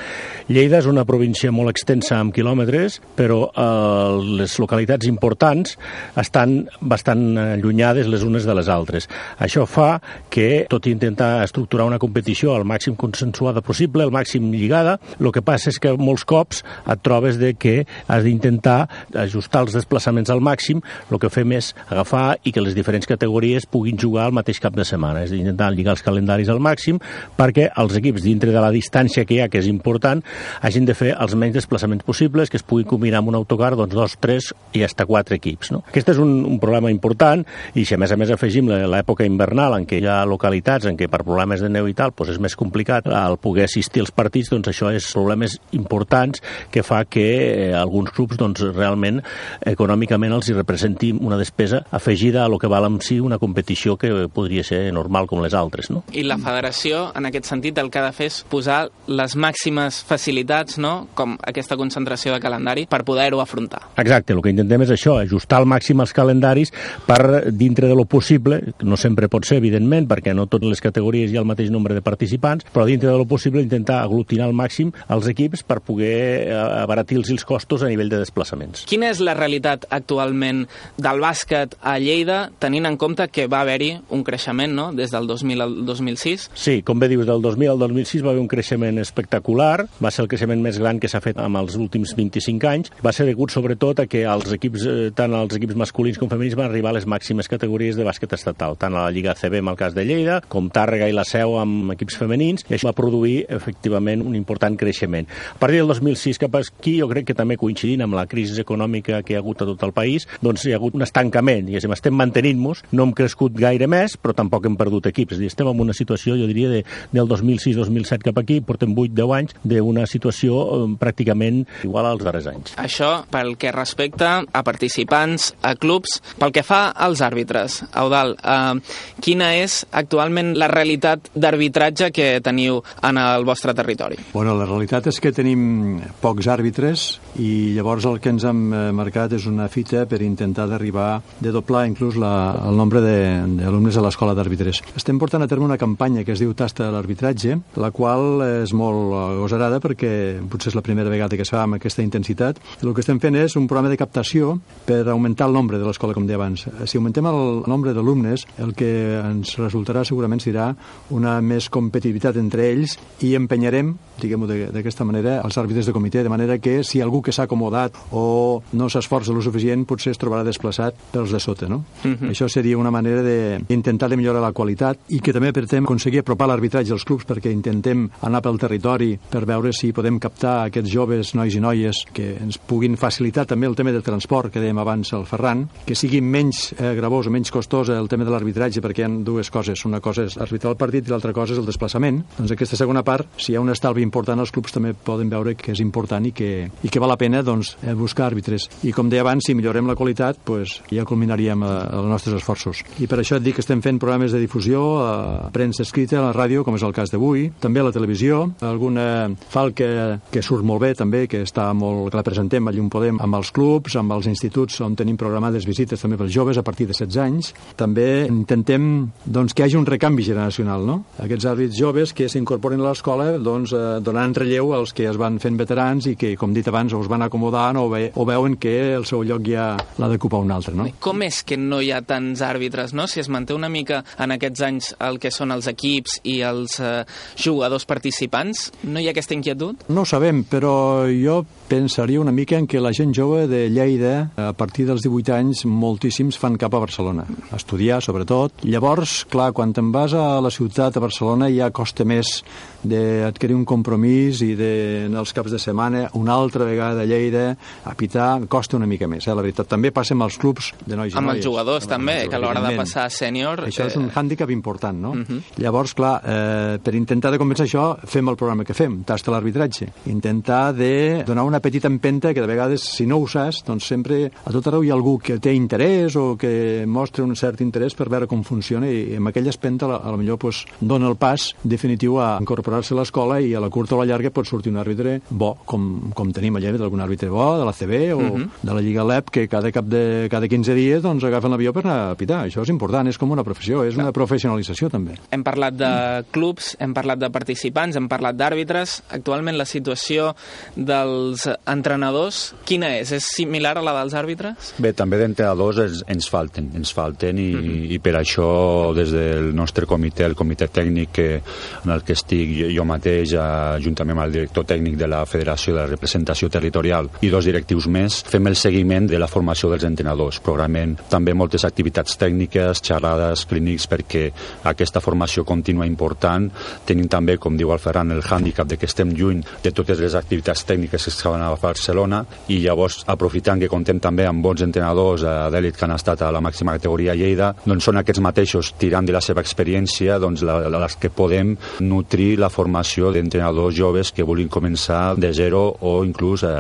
Lleida 0.50 0.80
és 0.82 0.90
una 0.90 1.06
província 1.06 1.52
molt 1.54 1.74
extensa 1.74 2.18
amb 2.20 2.34
quilòmetres, 2.36 3.00
però 3.18 3.44
eh, 3.50 4.38
les 4.42 4.58
localitats 4.62 5.08
importants 5.10 5.78
estan 6.20 6.64
bastant 6.82 7.38
allunyades 7.38 8.10
les 8.10 8.24
unes 8.24 8.48
de 8.48 8.56
les 8.58 8.70
altres. 8.72 9.10
Això 9.44 9.66
fa 9.70 9.98
que, 10.34 10.66
tot 10.70 10.88
i 10.88 10.94
intentar 10.96 11.44
estructurar 11.44 11.88
una 11.90 12.00
competició 12.02 12.56
al 12.56 12.68
màxim 12.68 12.98
consensuada 13.00 13.64
possible, 13.66 14.04
al 14.04 14.14
màxim 14.14 14.52
lligada, 14.54 14.98
el 15.20 15.32
que 15.34 15.44
passa 15.46 15.72
és 15.72 15.80
que 15.84 15.94
molts 16.00 16.26
cops 16.28 16.64
et 16.64 17.04
trobes 17.04 17.40
de 17.42 17.54
que 17.60 17.76
has 18.08 18.24
d'intentar 18.26 18.88
ajustar 19.26 19.66
els 19.68 19.76
desplaçaments 19.76 20.32
al 20.34 20.42
màxim, 20.44 20.82
el 21.12 21.22
que 21.22 21.32
fem 21.34 21.56
és 21.58 21.74
agafar 21.90 22.38
i 22.44 22.54
que 22.56 22.64
les 22.64 22.76
diferents 22.78 23.10
categories 23.10 23.68
puguin 23.70 24.00
jugar 24.00 24.28
al 24.28 24.36
mateix 24.36 24.62
cap 24.64 24.76
de 24.78 24.86
setmana, 24.88 25.26
és 25.26 25.34
d'intentar 25.34 25.72
lligar 25.74 25.98
els 25.98 26.06
calendaris 26.06 26.52
al 26.52 26.62
màxim 26.64 27.00
perquè 27.38 27.70
els 27.80 27.98
equips, 28.00 28.24
dintre 28.24 28.54
de 28.54 28.62
la 28.64 28.72
distància 28.74 29.26
que 29.28 29.38
hi 29.38 29.42
ha, 29.44 29.50
que 29.52 29.62
és 29.62 29.70
important, 29.70 30.24
hagin 30.62 30.88
de 30.88 30.96
fer 30.98 31.14
els 31.14 31.36
menys 31.36 31.58
desplaçaments 31.60 32.06
possibles, 32.06 32.50
que 32.50 32.60
es 32.60 32.66
pugui 32.66 32.88
combinar 32.88 33.22
amb 33.22 33.34
un 33.34 33.40
autocar, 33.40 33.74
doncs 33.78 33.96
dos, 33.96 34.18
tres 34.24 34.52
i 34.74 34.84
fins 34.84 35.08
quatre 35.08 35.38
equips. 35.40 35.72
No? 35.74 35.84
Aquest 35.90 36.14
és 36.14 36.20
un, 36.22 36.44
un 36.48 36.60
problema 36.62 36.92
important 36.94 37.44
i 37.76 37.86
si 37.86 37.96
a 37.96 38.00
més 38.02 38.12
a 38.14 38.18
més 38.20 38.32
afegim 38.34 38.70
l'època 38.70 39.26
invernal 39.28 39.78
en 39.78 39.88
què 39.90 40.00
hi 40.02 40.08
ha 40.08 40.22
localitats 40.30 40.88
en 40.90 40.98
què 41.00 41.10
per 41.12 41.24
problemes 41.24 41.64
de 41.64 41.70
neu 41.72 41.88
i 41.90 41.96
tal 41.98 42.14
doncs 42.16 42.36
és 42.36 42.42
més 42.42 42.56
complicat 42.60 43.08
el 43.10 43.38
poder 43.42 43.68
assistir 43.68 44.04
als 44.04 44.14
partits, 44.16 44.52
doncs 44.54 44.72
això 44.72 44.92
és 44.94 45.10
problemes 45.14 45.58
importants 45.74 46.42
que 46.72 46.84
fa 46.84 47.04
que 47.06 47.26
eh, 47.70 47.74
alguns 47.76 48.12
clubs 48.16 48.38
doncs, 48.40 48.64
realment 48.74 49.22
econòmicament 49.70 50.34
els 50.34 50.50
hi 50.50 50.58
representi 50.58 51.12
una 51.14 51.38
despesa 51.40 51.84
afegida 51.92 52.44
a 52.44 52.50
lo 52.50 52.60
que 52.60 52.72
val 52.72 52.88
en 52.88 53.00
si 53.02 53.20
una 53.20 53.40
competició 53.40 53.98
que 53.98 54.28
podria 54.34 54.64
ser 54.64 54.86
normal 54.94 55.28
com 55.28 55.42
les 55.44 55.54
altres. 55.54 55.90
No? 55.92 56.04
I 56.12 56.26
la 56.28 56.38
federació, 56.42 57.10
en 57.18 57.28
aquest 57.30 57.50
sentit, 57.50 57.78
el 57.78 57.92
que 57.92 58.02
ha 58.02 58.08
de 58.08 58.16
fer 58.16 58.30
és 58.30 58.40
posar 58.50 58.80
les 59.08 59.36
màximes 59.36 60.02
facilitats, 60.08 60.78
no? 60.82 60.94
com 61.18 61.36
aquesta 61.42 61.78
concentració 61.80 62.34
de 62.34 62.42
calendari, 62.44 62.86
per 62.90 63.04
poder-ho 63.08 63.42
afrontar. 63.44 63.84
Exacte, 64.02 64.34
el 64.34 64.42
que 64.44 64.54
intentem 64.54 64.86
és 64.86 64.94
això, 64.96 65.18
ajustar 65.22 65.62
al 65.62 65.70
màxim 65.70 66.02
els 66.04 66.14
calendaris 66.16 66.74
per, 67.08 67.50
dintre 67.52 67.90
de 67.90 67.98
lo 67.98 68.06
possible, 68.10 68.62
no 68.82 68.98
sempre 69.00 69.30
pot 69.32 69.48
ser, 69.48 69.60
evidentment, 69.62 70.08
perquè 70.10 70.36
no 70.36 70.48
totes 70.52 70.76
les 70.76 70.84
categories 70.84 71.32
hi 71.32 71.40
ha 71.40 71.44
el 71.44 71.50
mateix 71.50 71.72
nombre 71.74 71.96
de 71.96 72.04
participants, 72.06 72.68
però 72.74 72.86
dintre 72.90 73.10
de 73.10 73.18
lo 73.18 73.28
possible 73.30 73.64
intentar 73.64 74.02
aglutinar 74.04 74.48
al 74.50 74.58
màxim 74.58 74.94
els 75.10 75.28
equips 75.32 75.63
per 75.68 75.80
poder 75.86 76.54
abaratir-los 76.54 77.32
els 77.34 77.46
costos 77.48 77.84
a 77.84 77.90
nivell 77.92 78.12
de 78.12 78.20
desplaçaments. 78.22 78.86
Quina 78.90 79.10
és 79.12 79.22
la 79.24 79.36
realitat 79.38 79.88
actualment 79.94 80.66
del 80.98 81.22
bàsquet 81.24 81.78
a 81.82 81.98
Lleida, 82.02 82.50
tenint 82.60 82.88
en 82.90 82.98
compte 83.02 83.28
que 83.32 83.48
va 83.52 83.64
haver-hi 83.64 83.92
un 84.14 84.24
creixement 84.28 84.74
no? 84.74 84.90
des 84.96 85.14
del 85.14 85.28
2000 85.30 85.66
al 85.66 85.76
2006? 85.86 86.50
Sí, 86.54 86.82
com 86.86 87.00
bé 87.00 87.10
dius, 87.12 87.26
del 87.30 87.42
2000 87.44 87.74
al 87.74 87.82
2006 87.86 88.26
va 88.26 88.34
haver 88.34 88.44
un 88.44 88.50
creixement 88.52 89.00
espectacular, 89.02 89.88
va 90.04 90.12
ser 90.12 90.26
el 90.26 90.32
creixement 90.32 90.62
més 90.64 90.80
gran 90.82 91.00
que 91.02 91.12
s'ha 91.12 91.22
fet 91.24 91.40
amb 91.42 91.62
els 91.62 91.78
últims 91.80 92.16
25 92.18 92.70
anys, 92.70 92.94
va 93.04 93.14
ser 93.16 93.28
degut 93.30 93.54
sobretot 93.54 94.04
a 94.04 94.08
que 94.10 94.24
els 94.30 94.52
equips, 94.58 94.86
eh, 94.88 95.12
tant 95.16 95.34
els 95.38 95.58
equips 95.60 95.78
masculins 95.80 96.20
com 96.22 96.32
femenins 96.32 96.58
van 96.60 96.70
arribar 96.70 96.94
a 96.94 96.98
les 97.00 97.08
màximes 97.10 97.50
categories 97.52 97.98
de 98.00 98.08
bàsquet 98.08 98.36
estatal, 98.38 98.78
tant 98.80 98.96
a 98.96 99.06
la 99.08 99.14
Lliga 99.14 99.36
CB 99.38 99.62
en 99.62 99.72
el 99.74 99.80
cas 99.80 99.96
de 99.96 100.06
Lleida, 100.06 100.42
com 100.48 100.70
Tàrrega 100.74 101.10
i 101.10 101.16
la 101.16 101.26
Seu 101.28 101.58
amb 101.60 101.94
equips 101.96 102.18
femenins, 102.20 102.66
i 102.70 102.78
això 102.78 102.90
va 102.90 102.98
produir 102.98 103.44
efectivament 103.50 104.24
un 104.26 104.36
important 104.36 104.78
creixement. 104.80 105.28
A 105.54 105.60
partir 105.60 105.78
del 105.78 105.88
2006 105.88 106.40
cap 106.42 106.56
aquí, 106.58 106.98
jo 107.00 107.08
crec 107.08 107.28
que 107.30 107.36
també 107.38 107.56
coincidint 107.62 108.02
amb 108.04 108.18
la 108.18 108.26
crisi 108.28 108.60
econòmica 108.60 109.22
que 109.24 109.36
hi 109.36 109.38
ha 109.38 109.42
hagut 109.44 109.62
a 109.62 109.68
tot 109.70 109.84
el 109.86 109.94
país, 109.96 110.26
doncs 110.42 110.66
hi 110.66 110.74
ha 110.74 110.80
hagut 110.80 110.98
un 110.98 111.06
estancament, 111.06 111.70
i 111.70 111.78
estem 111.78 112.18
mantenint-nos, 112.18 112.84
no 112.92 113.06
hem 113.06 113.14
crescut 113.16 113.56
gaire 113.56 113.88
més, 113.88 114.18
però 114.18 114.36
tampoc 114.36 114.66
hem 114.68 114.76
perdut 114.80 115.08
equips. 115.12 115.38
És 115.38 115.44
dir, 115.44 115.52
estem 115.52 115.70
en 115.70 115.84
una 115.86 115.96
situació, 115.96 116.36
jo 116.40 116.50
diria, 116.50 116.72
de, 116.72 116.82
del 117.14 117.30
2006-2007 117.30 118.28
cap 118.28 118.42
aquí, 118.42 118.60
portem 118.66 118.92
8-10 118.92 119.36
anys 119.38 119.56
d'una 119.64 120.08
situació 120.10 120.60
eh, 120.64 120.82
pràcticament 121.00 121.64
igual 121.86 122.10
als 122.10 122.26
darrers 122.26 122.50
anys. 122.52 122.76
Això 122.82 123.14
pel 123.32 123.56
que 123.62 123.72
respecta 123.72 124.34
a 124.44 124.64
participants, 124.66 125.54
a 125.62 125.76
clubs, 125.80 126.20
pel 126.42 126.54
que 126.56 126.66
fa 126.66 126.88
als 126.92 127.24
àrbitres. 127.24 127.80
Eudal, 127.94 128.36
eh, 128.42 129.22
quina 129.24 129.54
és 129.62 129.84
actualment 129.92 130.54
la 130.60 130.68
realitat 130.72 131.32
d'arbitratge 131.38 132.12
que 132.12 132.30
teniu 132.44 132.82
en 133.04 133.22
el 133.22 133.48
vostre 133.48 133.76
territori? 133.78 134.20
Bueno, 134.34 134.58
la 134.58 134.68
realitat 134.68 135.08
és 135.14 135.20
que 135.24 135.32
tenim 135.32 135.43
tenim 135.44 136.00
pocs 136.24 136.48
àrbitres 136.48 137.04
i 137.42 137.74
llavors 137.76 138.06
el 138.08 138.20
que 138.24 138.32
ens 138.32 138.46
hem 138.48 138.62
eh, 138.72 138.82
marcat 138.96 139.34
és 139.36 139.44
una 139.50 139.66
fita 139.72 140.06
per 140.08 140.22
intentar 140.24 140.70
d'arribar 140.70 141.18
de 141.44 141.52
doblar 141.52 141.84
inclús 141.90 142.16
la, 142.22 142.54
el 142.70 142.78
nombre 142.80 143.02
d'alumnes 143.04 143.98
a 143.98 144.04
l'escola 144.06 144.36
d'àrbitres. 144.38 144.80
Estem 144.96 145.20
portant 145.20 145.44
a 145.44 145.50
terme 145.52 145.68
una 145.68 145.80
campanya 145.82 146.24
que 146.24 146.36
es 146.36 146.40
diu 146.40 146.54
Tasta 146.56 146.86
de 146.88 146.94
l'arbitratge, 146.96 147.58
la 147.82 147.90
qual 147.92 148.44
és 148.46 148.74
molt 148.78 149.16
agosarada 149.20 149.82
perquè 149.84 150.14
potser 150.50 150.72
és 150.72 150.78
la 150.78 150.86
primera 150.86 151.12
vegada 151.12 151.36
que 151.36 151.44
es 151.44 151.52
fa 151.52 151.64
amb 151.66 151.80
aquesta 151.80 152.06
intensitat. 152.06 152.62
El 152.80 152.94
que 152.94 153.04
estem 153.04 153.20
fent 153.20 153.36
és 153.42 153.58
un 153.60 153.68
programa 153.68 153.92
de 153.92 154.00
captació 154.00 154.56
per 154.88 155.02
augmentar 155.10 155.50
el 155.50 155.58
nombre 155.58 155.82
de 155.82 155.88
l'escola, 155.88 156.16
com 156.16 156.28
deia 156.30 156.40
abans. 156.40 156.68
Si 156.86 157.00
augmentem 157.00 157.28
el 157.28 157.64
nombre 157.68 157.96
d'alumnes, 157.98 158.46
el 158.64 158.76
que 158.78 158.94
ens 159.20 159.58
resultarà 159.60 160.06
segurament 160.08 160.44
serà 160.44 160.72
una 161.12 161.40
més 161.42 161.68
competitivitat 161.74 162.40
entre 162.40 162.70
ells 162.70 162.96
i 163.26 163.34
empenyarem, 163.40 163.96
diguem-ho 164.22 164.48
d'aquesta 164.48 165.08
manera, 165.10 165.23
els 165.30 165.58
àrbitres 165.58 165.88
de 165.88 165.94
comitè, 165.96 166.24
de 166.24 166.32
manera 166.32 166.58
que 166.60 166.84
si 166.84 167.02
algú 167.02 167.22
que 167.22 167.32
s'ha 167.32 167.48
acomodat 167.48 167.96
o 168.12 168.62
no 168.74 168.90
s'esforça 168.90 169.34
lo 169.34 169.42
suficient 169.42 169.86
potser 169.86 170.14
es 170.14 170.22
trobarà 170.22 170.44
desplaçat 170.44 170.96
pels 171.12 171.32
de 171.32 171.40
sota, 171.40 171.68
no? 171.68 171.84
Uh 172.04 172.08
mhm. 172.08 172.18
-huh. 172.20 172.30
Això 172.32 172.48
seria 172.50 172.78
una 172.78 172.92
manera 172.92 173.22
d'intentar 173.24 174.10
de 174.10 174.18
millorar 174.18 174.42
la 174.42 174.52
qualitat 174.52 174.98
i 175.10 175.20
que 175.20 175.34
també 175.34 175.52
pretén 175.54 175.84
aconseguir 175.84 176.20
apropar 176.20 176.48
l'arbitratge 176.48 176.92
als 176.94 177.06
clubs 177.06 177.26
perquè 177.26 177.52
intentem 177.52 178.10
anar 178.22 178.42
pel 178.42 178.58
territori 178.58 179.20
per 179.30 179.46
veure 179.46 179.72
si 179.74 179.92
podem 179.94 180.20
captar 180.20 180.66
aquests 180.66 180.90
joves 180.90 181.34
nois 181.36 181.56
i 181.56 181.60
noies 181.60 182.06
que 182.12 182.38
ens 182.42 182.58
puguin 182.58 182.98
facilitar 182.98 183.46
també 183.46 183.68
el 183.68 183.76
tema 183.76 183.92
del 183.92 184.04
transport 184.04 184.52
que 184.52 184.60
dèiem 184.60 184.78
abans 184.78 185.14
al 185.14 185.26
Ferran, 185.26 185.70
que 185.86 185.96
sigui 185.96 186.22
menys 186.22 186.74
eh, 186.74 186.96
gravós 186.96 187.28
o 187.28 187.32
menys 187.32 187.52
costós 187.52 187.90
el 187.90 188.08
tema 188.08 188.26
de 188.26 188.32
l'arbitratge 188.32 188.82
perquè 188.82 189.00
hi 189.00 189.04
ha 189.04 189.24
dues 189.24 189.50
coses, 189.50 189.86
una 189.86 190.02
cosa 190.02 190.24
és 190.24 190.38
arbitrar 190.38 190.72
el 190.72 190.78
partit 190.78 191.08
i 191.08 191.10
l'altra 191.14 191.34
cosa 191.34 191.54
és 191.54 191.60
el 191.60 191.66
desplaçament. 191.66 192.24
Doncs 192.38 192.52
aquesta 192.52 192.76
segona 192.80 193.04
part, 193.04 193.28
si 193.38 193.54
hi 193.54 193.56
ha 193.56 193.62
un 193.62 193.70
estalvi 193.70 194.02
important, 194.02 194.40
els 194.40 194.52
clubs 194.52 194.74
també 194.74 194.94
poden 194.94 195.13
veure 195.22 195.56
que 195.56 195.72
és 195.74 195.82
important 195.84 196.26
i 196.26 196.34
que, 196.36 196.70
i 196.84 196.90
que 196.90 197.02
val 197.02 197.12
la 197.14 197.18
pena 197.20 197.44
doncs, 197.46 197.76
eh, 197.84 197.94
buscar 197.98 198.28
àrbitres. 198.32 198.70
I 198.84 198.94
com 198.96 199.10
deia 199.10 199.22
abans, 199.22 199.46
si 199.46 199.56
millorem 199.56 199.88
la 199.88 199.96
qualitat, 199.96 200.40
doncs, 200.46 200.80
ja 200.92 201.06
culminaríem 201.06 201.64
eh, 201.64 201.72
els 202.00 202.10
nostres 202.10 202.40
esforços. 202.42 202.84
I 203.04 203.08
per 203.08 203.20
això 203.22 203.38
et 203.38 203.46
dic 203.46 203.58
que 203.58 203.64
estem 203.64 203.82
fent 203.84 204.00
programes 204.02 204.34
de 204.34 204.42
difusió 204.42 204.84
a 205.04 205.52
premsa 205.54 205.84
escrita, 205.84 206.20
a 206.20 206.28
la 206.28 206.34
ràdio, 206.36 206.64
com 206.66 206.78
és 206.78 206.86
el 206.86 206.96
cas 206.96 207.14
d'avui, 207.14 207.50
també 207.62 207.82
a 207.82 207.88
la 207.88 207.94
televisió, 207.96 208.44
alguna 208.62 209.06
fal 209.54 209.74
que, 209.78 210.20
que 210.32 210.44
surt 210.46 210.66
molt 210.66 210.82
bé 210.84 210.94
també, 210.98 211.26
que 211.30 211.44
està 211.46 211.70
molt, 211.78 212.10
que 212.12 212.20
la 212.20 212.26
presentem 212.26 212.68
allà 212.70 212.84
on 212.84 212.90
podem, 212.94 213.20
amb 213.24 213.38
els 213.40 213.52
clubs, 213.56 213.98
amb 214.00 214.16
els 214.16 214.28
instituts 214.32 214.80
on 214.84 214.98
tenim 215.00 215.18
programades 215.20 215.68
visites 215.68 216.02
també 216.02 216.18
pels 216.20 216.34
joves 216.34 216.60
a 216.60 216.66
partir 216.66 216.88
de 216.90 216.96
16 216.96 217.20
anys. 217.24 217.54
També 217.80 218.26
intentem 218.28 218.88
doncs, 219.26 219.54
que 219.54 219.64
hi 219.64 219.68
hagi 219.68 219.80
un 219.80 219.88
recanvi 219.88 220.26
generacional, 220.26 220.86
no? 220.88 221.00
Aquests 221.24 221.48
àrbits 221.50 221.78
joves 221.80 222.14
que 222.16 222.30
s'incorporen 222.32 222.82
a 222.82 222.90
l'escola 222.90 223.32
doncs, 223.38 223.74
eh, 223.74 224.00
donant 224.04 224.36
relleu 224.38 224.74
als 224.76 224.94
que 224.96 225.03
es 225.10 225.20
van 225.20 225.40
fent 225.44 225.58
veterans 225.60 226.08
i 226.10 226.16
que, 226.20 226.34
com 226.40 226.54
dit 226.56 226.68
abans, 226.70 226.94
o 226.94 227.02
es 227.04 227.10
van 227.12 227.26
acomodant 227.26 227.80
o, 227.82 227.88
ve, 227.92 228.10
o 228.16 228.26
veuen 228.28 228.58
que 228.62 228.74
el 228.98 229.08
seu 229.10 229.24
lloc 229.28 229.46
ja 229.50 229.72
l'ha 230.00 230.10
d'ocupar 230.12 230.42
un 230.44 230.54
altre, 230.56 230.76
no? 230.78 230.88
Com 231.04 231.24
és 231.26 231.42
que 231.48 231.58
no 231.60 231.82
hi 231.82 231.92
ha 231.94 232.02
tants 232.06 232.44
àrbitres, 232.46 232.94
no? 232.98 233.08
Si 233.08 233.22
es 233.24 233.30
manté 233.34 233.56
una 233.58 233.70
mica 233.72 234.04
en 234.22 234.36
aquests 234.36 234.66
anys 234.68 234.92
el 235.04 235.20
que 235.22 235.32
són 235.34 235.54
els 235.56 235.68
equips 235.72 236.20
i 236.30 236.40
els 236.46 236.80
eh, 236.80 237.04
jugadors 237.40 237.88
participants, 237.90 238.70
no 238.84 239.02
hi 239.02 239.10
ha 239.10 239.16
aquesta 239.16 239.38
inquietud? 239.38 239.88
No 239.90 240.04
ho 240.04 240.10
sabem, 240.10 240.44
però 240.50 240.74
jo 241.10 241.42
pensaria 241.70 242.22
una 242.22 242.32
mica 242.32 242.58
en 242.60 242.68
que 242.68 242.82
la 242.82 242.94
gent 242.94 243.14
jove 243.16 243.48
de 243.48 243.66
Lleida, 243.74 244.30
a 244.38 244.52
partir 244.54 244.86
dels 244.86 245.02
18 245.06 245.34
anys, 245.34 245.64
moltíssims 245.66 246.38
fan 246.38 246.58
cap 246.62 246.76
a 246.76 246.84
Barcelona, 246.84 247.26
a 247.50 247.58
estudiar, 247.58 248.02
sobretot. 248.04 248.64
Llavors, 248.68 249.24
clar, 249.32 249.52
quan 249.58 249.74
te'n 249.74 249.92
vas 249.94 250.14
a 250.14 250.38
la 250.44 250.52
ciutat, 250.54 250.98
a 250.98 251.04
Barcelona, 251.04 251.50
ja 251.54 251.72
costa 251.74 252.06
més 252.06 252.42
d'adquirir 252.84 253.56
un 253.56 253.66
compromís 253.66 254.42
i 254.46 254.54
de, 254.60 255.06
en 255.08 255.16
els 255.20 255.34
caps 255.36 255.54
de 255.54 255.60
setmana, 255.62 256.06
una 256.20 256.36
altra 256.36 256.68
vegada 256.68 257.04
a 257.04 257.08
Lleida, 257.08 257.56
a 257.86 257.96
pitar, 257.96 258.46
costa 258.52 258.78
una 258.78 258.88
mica 258.90 259.08
més, 259.08 259.28
eh, 259.28 259.36
la 259.36 259.44
veritat. 259.46 259.70
També 259.74 259.92
passa 259.96 260.16
amb 260.16 260.28
els 260.28 260.38
clubs 260.38 260.74
de 260.86 260.98
nois 261.00 261.14
i 261.14 261.18
amb 261.18 261.32
noies. 261.32 261.40
els 261.40 261.48
jugadors, 261.48 261.88
amb 261.88 261.96
també, 261.96 262.18
que 262.30 262.36
a 262.36 262.42
l'hora 262.44 262.64
de 262.64 262.76
passar 262.78 263.08
a 263.08 263.14
sènior... 263.14 263.64
Això 263.68 263.88
és 263.88 263.98
un 264.00 264.10
eh, 264.10 264.14
hàndicap 264.14 264.52
important, 264.52 265.00
no? 265.00 265.12
Uh. 265.12 265.24
-huh. 265.24 265.42
Llavors, 265.64 265.94
clar, 265.94 266.22
eh, 266.24 266.80
per 266.84 266.96
intentar 266.96 267.32
de 267.32 267.38
compensar 267.38 267.66
això, 267.66 267.98
fem 268.06 268.28
el 268.28 268.36
programa 268.36 268.64
que 268.64 268.74
fem, 268.74 269.04
tasta 269.04 269.32
l'arbitratge. 269.32 269.88
Intentar 270.06 270.74
de 270.76 271.24
donar 271.26 271.44
una 271.44 271.60
petita 271.60 271.88
empenta 271.88 272.34
que 272.34 272.42
de 272.42 272.48
vegades, 272.48 272.82
si 272.82 273.06
no 273.06 273.18
ho 273.18 273.28
saps, 273.28 273.64
doncs 273.66 273.88
sempre 273.88 274.32
a 274.46 274.52
tot 274.52 274.68
arreu 274.68 274.84
hi 274.84 274.90
ha 274.90 274.94
algú 274.94 275.18
que 275.20 275.40
té 275.40 275.54
interès 275.54 276.16
o 276.16 276.36
que 276.38 276.86
mostra 276.88 277.24
un 277.24 277.36
cert 277.36 277.62
interès 277.62 277.96
per 277.96 278.10
veure 278.10 278.28
com 278.28 278.44
funciona 278.44 278.88
i 278.90 279.16
amb 279.16 279.28
aquella 279.28 279.50
espenta 279.50 279.86
a 279.86 280.12
lo 280.12 280.18
millor 280.18 280.38
pues, 280.38 280.66
dona 280.80 281.08
el 281.08 281.16
pas 281.16 281.56
definitiu 281.64 282.20
a 282.20 282.38
incorporar-se 282.42 282.73
a 282.74 282.96
l'escola 282.98 283.40
i 283.40 283.54
a 283.54 283.62
la 283.64 283.70
curta 283.70 283.96
o 283.96 284.00
la 284.02 284.08
llarga 284.10 284.32
pot 284.34 284.48
sortir 284.48 284.72
un 284.74 284.80
àrbitre 284.82 285.20
bo, 285.30 285.54
com, 285.66 286.12
com 286.16 286.32
tenim 286.36 286.58
allà, 286.58 286.74
d'algun 286.78 287.04
àrbitre 287.04 287.30
bo, 287.30 287.58
de 287.60 287.68
la 287.68 287.74
CB 287.74 288.14
o 288.14 288.18
uh 288.18 288.22
mhm. 288.22 288.44
-huh. 288.44 288.50
de 288.62 288.74
la 288.74 288.82
Lliga 288.82 289.04
LEP, 289.04 289.30
que 289.30 289.48
cada 289.48 289.72
cap 289.72 289.86
de 289.86 290.28
cada 290.30 290.48
15 290.48 290.74
dies 290.74 291.02
doncs, 291.02 291.24
agafen 291.24 291.52
l'avió 291.52 291.74
per 291.74 291.86
anar 291.86 292.12
a 292.12 292.16
pitar. 292.16 292.46
Això 292.48 292.62
és 292.62 292.70
important, 292.70 293.08
és 293.08 293.18
com 293.18 293.32
una 293.32 293.44
professió, 293.44 293.84
és 293.84 293.96
una 293.96 294.12
professionalització 294.12 294.90
també. 294.90 295.18
Hem 295.32 295.44
parlat 295.44 295.74
de 295.74 296.26
clubs, 296.32 296.76
hem 296.80 296.94
parlat 296.94 297.20
de 297.20 297.30
participants, 297.30 297.96
hem 297.96 298.08
parlat 298.08 298.36
d'àrbitres. 298.36 299.02
Actualment 299.10 299.58
la 299.58 299.66
situació 299.66 300.36
dels 300.76 301.48
entrenadors, 301.66 302.54
quina 302.66 302.98
és? 302.98 303.12
És 303.12 303.24
similar 303.24 303.78
a 303.78 303.82
la 303.82 303.94
dels 304.00 304.14
àrbitres? 304.14 304.74
Bé, 304.78 304.94
també 304.94 305.18
d'entrenadors 305.18 305.78
ens, 305.78 306.04
ens 306.08 306.30
falten, 306.30 306.72
ens 306.76 306.94
falten 306.94 307.38
i, 307.38 307.54
uh 307.54 307.62
mhm. 307.62 307.70
-huh. 307.70 307.92
i 307.96 308.00
per 308.00 308.16
això 308.16 308.94
des 308.94 309.12
del 309.12 309.54
nostre 309.56 309.86
comitè, 309.86 310.24
el 310.26 310.36
comitè 310.36 310.68
tècnic 310.68 311.12
que, 311.12 311.42
en 311.86 311.92
el 311.92 312.04
que 312.04 312.14
estic 312.14 312.50
jo, 312.58 312.63
jo 312.72 312.86
mateix, 312.88 313.34
eh, 313.34 313.80
juntament 313.84 314.18
amb 314.18 314.28
el 314.28 314.36
director 314.38 314.66
tècnic 314.70 314.98
de 315.00 315.08
la 315.08 315.24
Federació 315.26 315.76
de 315.76 315.88
Representació 315.88 316.50
Territorial 316.50 317.10
i 317.22 317.30
dos 317.34 317.46
directius 317.46 317.88
més, 317.88 318.22
fem 318.30 318.48
el 318.48 318.56
seguiment 318.56 319.08
de 319.10 319.20
la 319.20 319.28
formació 319.28 319.70
dels 319.72 319.86
entrenadors, 319.88 320.40
programem 320.44 320.96
també 321.10 321.34
moltes 321.34 321.66
activitats 321.66 322.18
tècniques, 322.22 322.82
xerrades, 322.84 323.46
clínics, 323.50 323.88
perquè 323.90 324.30
aquesta 324.70 325.02
formació 325.04 325.44
contínua 325.44 325.88
important, 325.90 326.50
tenim 326.86 327.10
també, 327.10 327.38
com 327.38 327.58
diu 327.58 327.74
el 327.74 327.82
Ferran, 327.84 328.12
el 328.12 328.24
hàndicap 328.24 328.68
de 328.70 328.78
que 328.78 328.88
estem 328.90 329.12
lluny 329.14 329.44
de 329.64 329.72
totes 329.72 330.00
les 330.00 330.16
activitats 330.16 330.66
tècniques 330.68 331.04
que 331.04 331.12
es 331.12 331.22
fan 331.22 331.42
a 331.42 331.52
Barcelona 331.60 332.24
i 332.54 332.60
llavors 332.64 333.02
aprofitant 333.08 333.62
que 333.62 333.72
contem 333.72 334.00
també 334.04 334.28
amb 334.28 334.44
bons 334.44 334.64
entrenadors 334.66 335.24
eh, 335.24 335.34
d'èlit 335.54 335.78
que 335.78 335.88
han 335.88 335.96
estat 335.96 336.22
a 336.22 336.32
la 336.34 336.42
màxima 336.44 336.76
categoria 336.78 337.14
a 337.14 337.18
Lleida, 337.20 337.54
doncs 337.66 337.90
són 337.90 338.00
aquests 338.02 338.24
mateixos, 338.24 338.74
tirant 338.80 339.08
de 339.08 339.16
la 339.16 339.22
seva 339.22 339.44
experiència, 339.44 340.20
doncs 340.22 340.44
la, 340.48 340.60
les 340.70 340.98
que 341.00 341.12
podem 341.14 341.56
nutrir 341.84 342.38
la 342.40 342.52
formació 342.54 343.12
d'entrenadors 343.14 343.76
joves 343.76 344.14
que 344.14 344.26
vulguin 344.26 344.52
començar 344.54 345.16
de 345.18 345.34
zero 345.34 345.66
o 345.82 345.94
inclús 346.06 346.46
eh, 346.48 346.54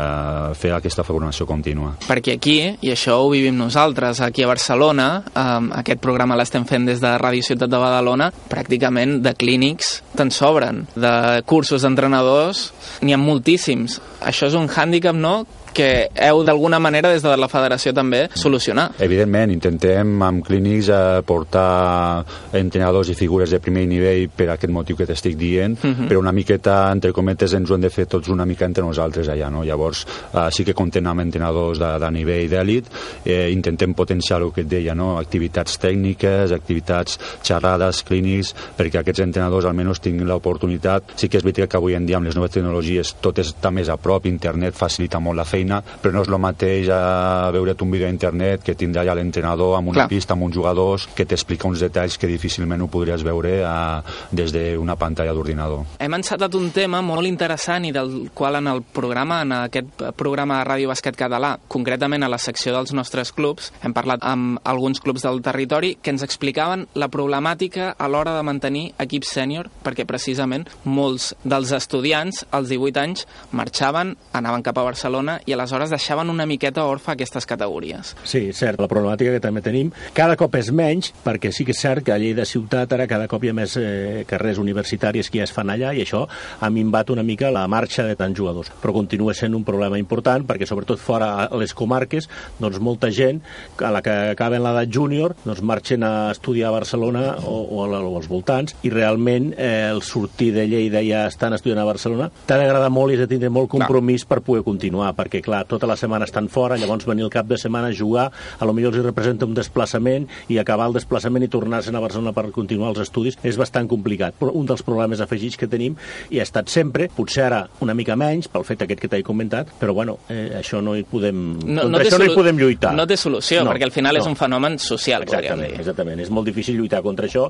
fer 0.58 0.74
aquesta 0.76 1.06
formació 1.06 1.48
contínua. 1.50 1.94
Perquè 2.08 2.38
aquí, 2.38 2.58
i 2.82 2.94
això 2.94 3.20
ho 3.22 3.30
vivim 3.32 3.56
nosaltres, 3.58 4.22
aquí 4.26 4.44
a 4.44 4.50
Barcelona, 4.50 5.08
eh, 5.30 5.48
aquest 5.84 6.02
programa 6.04 6.38
l'estem 6.40 6.66
fent 6.70 6.90
des 6.90 7.02
de 7.04 7.16
Ràdio 7.22 7.46
Ciutat 7.46 7.72
de 7.72 7.82
Badalona, 7.82 8.32
pràcticament 8.50 9.20
de 9.24 9.36
clínics 9.38 10.00
te'n 10.18 10.32
sobren, 10.34 10.84
de 10.96 11.44
cursos 11.50 11.86
d'entrenadors 11.86 12.70
n'hi 13.02 13.14
ha 13.14 13.22
moltíssims. 13.22 14.00
Això 14.24 14.50
és 14.50 14.58
un 14.58 14.70
hàndicap, 14.70 15.16
no?, 15.16 15.44
que 15.74 16.10
heu 16.16 16.44
d'alguna 16.46 16.80
manera 16.80 17.12
des 17.12 17.24
de 17.24 17.36
la 17.38 17.50
federació 17.52 17.94
també 17.94 18.28
solucionar. 18.38 18.92
Evidentment, 19.04 19.52
intentem 19.52 20.22
amb 20.24 20.46
clínics 20.46 20.90
eh, 20.94 21.22
portar 21.26 22.24
entrenadors 22.54 23.10
i 23.10 23.18
figures 23.18 23.52
de 23.52 23.60
primer 23.64 23.86
nivell 23.90 24.30
per 24.30 24.52
aquest 24.54 24.74
motiu 24.74 24.98
que 25.00 25.08
t'estic 25.10 25.38
dient, 25.38 25.78
uh 25.84 25.88
mhm. 25.88 25.94
-huh. 25.94 26.08
però 26.08 26.20
una 26.20 26.32
miqueta, 26.32 26.92
entre 26.92 27.12
cometes, 27.12 27.54
ens 27.54 27.70
ho 27.70 27.76
hem 27.76 27.82
de 27.82 27.90
fer 27.90 28.06
tots 28.06 28.30
una 28.30 28.46
mica 28.46 28.66
entre 28.66 28.84
nosaltres 28.84 29.28
allà, 29.28 29.50
no? 29.50 29.64
Llavors, 29.64 30.06
eh, 30.34 30.52
sí 30.52 30.64
que 30.64 30.74
contem 30.74 31.06
amb 31.08 31.22
entrenadors 31.22 31.80
de, 31.80 32.00
de 32.00 32.12
nivell 32.12 32.50
d'èlit, 32.50 32.86
eh, 33.26 33.50
intentem 33.52 33.94
potenciar 33.94 34.42
el 34.42 34.52
que 34.52 34.62
et 34.62 34.68
deia, 34.68 34.94
no? 34.96 35.18
Activitats 35.18 35.80
tècniques, 35.80 36.52
activitats 36.52 37.20
xerrades, 37.42 38.04
clínics, 38.04 38.54
perquè 38.78 39.00
aquests 39.00 39.22
entrenadors 39.22 39.66
almenys 39.66 40.00
tinguin 40.00 40.28
l'oportunitat. 40.28 41.16
Sí 41.16 41.30
que 41.30 41.38
és 41.38 41.44
veritat 41.44 41.70
que 41.70 41.78
avui 41.78 41.96
en 41.96 42.06
dia 42.06 42.18
amb 42.18 42.28
les 42.28 42.36
noves 42.36 42.52
tecnologies 42.52 43.16
tot 43.22 43.40
està 43.40 43.72
més 43.72 43.90
a 43.90 43.98
prop, 43.98 44.26
internet 44.26 44.76
facilita 44.76 45.20
molt 45.24 45.38
la 45.38 45.46
feina, 45.46 45.63
feina, 45.64 45.82
però 46.02 46.14
no 46.14 46.24
és 46.24 46.30
el 46.30 46.40
mateix 46.42 46.90
a 46.92 47.52
veure't 47.54 47.82
un 47.84 47.92
vídeo 47.92 48.08
a 48.08 48.12
internet 48.12 48.64
que 48.64 48.76
tindrà 48.76 49.06
ja 49.08 49.16
l'entrenador 49.16 49.78
amb 49.78 49.90
una 49.90 50.04
Clar. 50.04 50.10
pista, 50.10 50.34
amb 50.34 50.44
uns 50.44 50.56
jugadors, 50.56 51.08
que 51.16 51.26
t'explica 51.26 51.68
uns 51.68 51.80
detalls 51.80 52.18
que 52.18 52.28
difícilment 52.28 52.82
ho 52.82 52.90
podries 52.92 53.24
veure 53.24 53.64
a, 53.66 54.04
des 54.32 54.52
d'una 54.54 54.96
pantalla 55.00 55.34
d'ordinador. 55.34 55.86
Hem 56.00 56.18
encetat 56.20 56.54
un 56.56 56.70
tema 56.72 57.02
molt 57.02 57.28
interessant 57.28 57.86
i 57.86 57.94
del 57.96 58.30
qual 58.34 58.60
en 58.60 58.68
el 58.68 58.84
programa, 58.84 59.42
en 59.42 59.56
aquest 59.64 60.04
programa 60.18 60.60
de 60.60 60.70
Ràdio 60.70 60.92
Basquet 60.92 61.18
Català, 61.18 61.56
concretament 61.68 62.24
a 62.24 62.32
la 62.32 62.40
secció 62.42 62.74
dels 62.76 62.94
nostres 62.94 63.32
clubs, 63.34 63.72
hem 63.84 63.94
parlat 63.96 64.24
amb 64.24 64.60
alguns 64.64 65.02
clubs 65.02 65.24
del 65.24 65.42
territori 65.42 65.96
que 66.02 66.12
ens 66.14 66.24
explicaven 66.24 66.88
la 66.96 67.10
problemàtica 67.10 67.94
a 67.98 68.10
l'hora 68.10 68.36
de 68.38 68.44
mantenir 68.44 68.86
equips 69.00 69.34
sènior, 69.38 69.70
perquè 69.84 70.06
precisament 70.10 70.68
molts 70.84 71.32
dels 71.44 71.72
estudiants 71.76 72.44
als 72.52 72.70
18 72.72 73.00
anys 73.00 73.28
marxaven, 73.52 74.16
anaven 74.34 74.64
cap 74.66 74.78
a 74.78 74.86
Barcelona 74.88 75.40
i 75.46 75.53
i 75.54 75.58
aleshores 75.58 75.94
deixaven 75.94 76.32
una 76.34 76.48
miqueta 76.50 76.88
orfa 76.90 77.14
aquestes 77.14 77.46
categories. 77.46 78.16
Sí, 78.26 78.48
cert, 78.58 78.82
la 78.82 78.90
problemàtica 78.90 79.34
que 79.36 79.44
també 79.44 79.62
tenim 79.62 79.92
cada 80.18 80.38
cop 80.40 80.58
és 80.58 80.72
menys, 80.74 81.12
perquè 81.24 81.54
sí 81.54 81.66
que 81.68 81.76
és 81.76 81.82
cert 81.84 82.06
que 82.06 82.14
a 82.14 82.20
Lleida 82.22 82.46
ciutat 82.50 82.92
ara 82.96 83.08
cada 83.10 83.30
cop 83.30 83.44
hi 83.44 83.52
ha 83.52 83.58
més 83.58 83.78
eh, 83.78 84.24
carrers 84.30 84.60
universitaris 84.62 85.30
que 85.30 85.42
ja 85.42 85.48
es 85.48 85.54
fan 85.54 85.70
allà 85.70 85.94
i 85.94 86.02
això 86.04 86.26
ha 86.26 86.70
minvat 86.74 87.14
una 87.14 87.24
mica 87.24 87.52
la 87.54 87.68
marxa 87.70 88.08
de 88.08 88.18
tants 88.18 88.38
jugadors. 88.38 88.72
Però 88.82 88.96
continua 88.96 89.36
sent 89.38 89.54
un 89.54 89.66
problema 89.68 90.00
important 90.02 90.48
perquè 90.50 90.68
sobretot 90.70 91.02
fora 91.02 91.34
a 91.46 91.62
les 91.62 91.76
comarques 91.78 92.30
doncs 92.60 92.80
molta 92.82 93.12
gent 93.14 93.42
a 93.84 93.92
la 93.94 94.02
que 94.06 94.14
acaben 94.34 94.64
l'edat 94.64 94.90
júnior 94.90 95.36
doncs 95.44 95.62
marxen 95.62 96.04
a 96.08 96.32
estudiar 96.32 96.72
a 96.72 96.78
Barcelona 96.78 97.26
o, 97.44 97.60
o, 97.78 97.86
o 97.86 98.16
als 98.18 98.30
voltants 98.32 98.76
i 98.84 98.92
realment 98.94 99.52
eh, 99.58 99.90
el 99.92 100.02
sortir 100.06 100.52
de 100.56 100.66
Lleida 100.70 101.04
ja 101.06 101.26
estan 101.30 101.54
estudiant 101.58 101.84
a 101.84 101.88
Barcelona 101.88 102.30
t'ha 102.48 102.58
d'agradar 102.60 102.92
molt 102.94 103.14
i 103.14 103.18
has 103.18 103.26
de 103.26 103.30
tindre 103.36 103.52
molt 103.54 103.72
compromís 103.74 104.26
clar. 104.26 104.34
per 104.34 104.46
poder 104.48 104.64
continuar 104.66 105.14
perquè 105.18 105.43
clar, 105.44 105.64
tota 105.70 105.90
la 105.90 105.98
setmana 106.00 106.28
estan 106.30 106.50
fora 106.52 106.78
llavors 106.80 107.08
venir 107.10 107.28
el 107.28 107.34
cap 107.34 107.48
de 107.50 107.58
setmana 107.60 107.92
a 107.92 107.96
jugar 107.96 108.30
a 108.32 108.66
lo 108.66 108.74
millor 108.74 108.96
els 108.96 109.06
representa 109.06 109.48
un 109.50 109.56
desplaçament 109.58 110.28
i 110.50 110.60
acabar 110.62 110.88
el 110.90 110.98
desplaçament 110.98 111.46
i 111.46 111.52
tornar-se'n 111.52 111.96
a 111.96 112.04
Barcelona 112.04 112.34
per 112.36 112.50
continuar 112.56 112.94
els 112.94 113.04
estudis 113.04 113.38
és 113.44 113.58
bastant 113.60 113.88
complicat. 113.90 114.38
Però 114.40 114.54
un 114.56 114.68
dels 114.70 114.84
problemes 114.86 115.22
afegits 115.24 115.58
que 115.60 115.70
tenim 115.70 115.98
i 116.32 116.40
ha 116.40 116.48
estat 116.48 116.72
sempre, 116.72 117.10
potser 117.14 117.48
ara 117.48 117.64
una 117.84 117.96
mica 117.98 118.16
menys, 118.20 118.50
pel 118.52 118.66
fet 118.68 118.86
aquest 118.86 119.04
que 119.04 119.12
t'he 119.12 119.24
comentat, 119.26 119.74
però 119.80 119.96
bueno, 119.98 120.18
eh, 120.30 120.54
això 120.60 120.82
no 120.84 120.96
hi 120.98 121.04
podem... 121.08 121.44
No, 121.64 121.88
no 121.90 122.00
això 122.00 122.20
no 122.22 122.30
hi 122.30 122.36
podem 122.36 122.60
lluitar. 122.62 122.94
No 122.96 123.08
té 123.10 123.18
solució, 123.20 123.64
no, 123.66 123.74
perquè 123.74 123.90
al 123.90 123.96
final 123.96 124.16
no. 124.18 124.24
és 124.24 124.30
un 124.30 124.38
fenomen 124.40 124.78
social, 124.82 125.26
exactament. 125.26 125.74
Exactament, 125.80 126.22
és 126.24 126.32
molt 126.34 126.48
difícil 126.48 126.78
lluitar 126.80 127.04
contra 127.06 127.28
això 127.30 127.50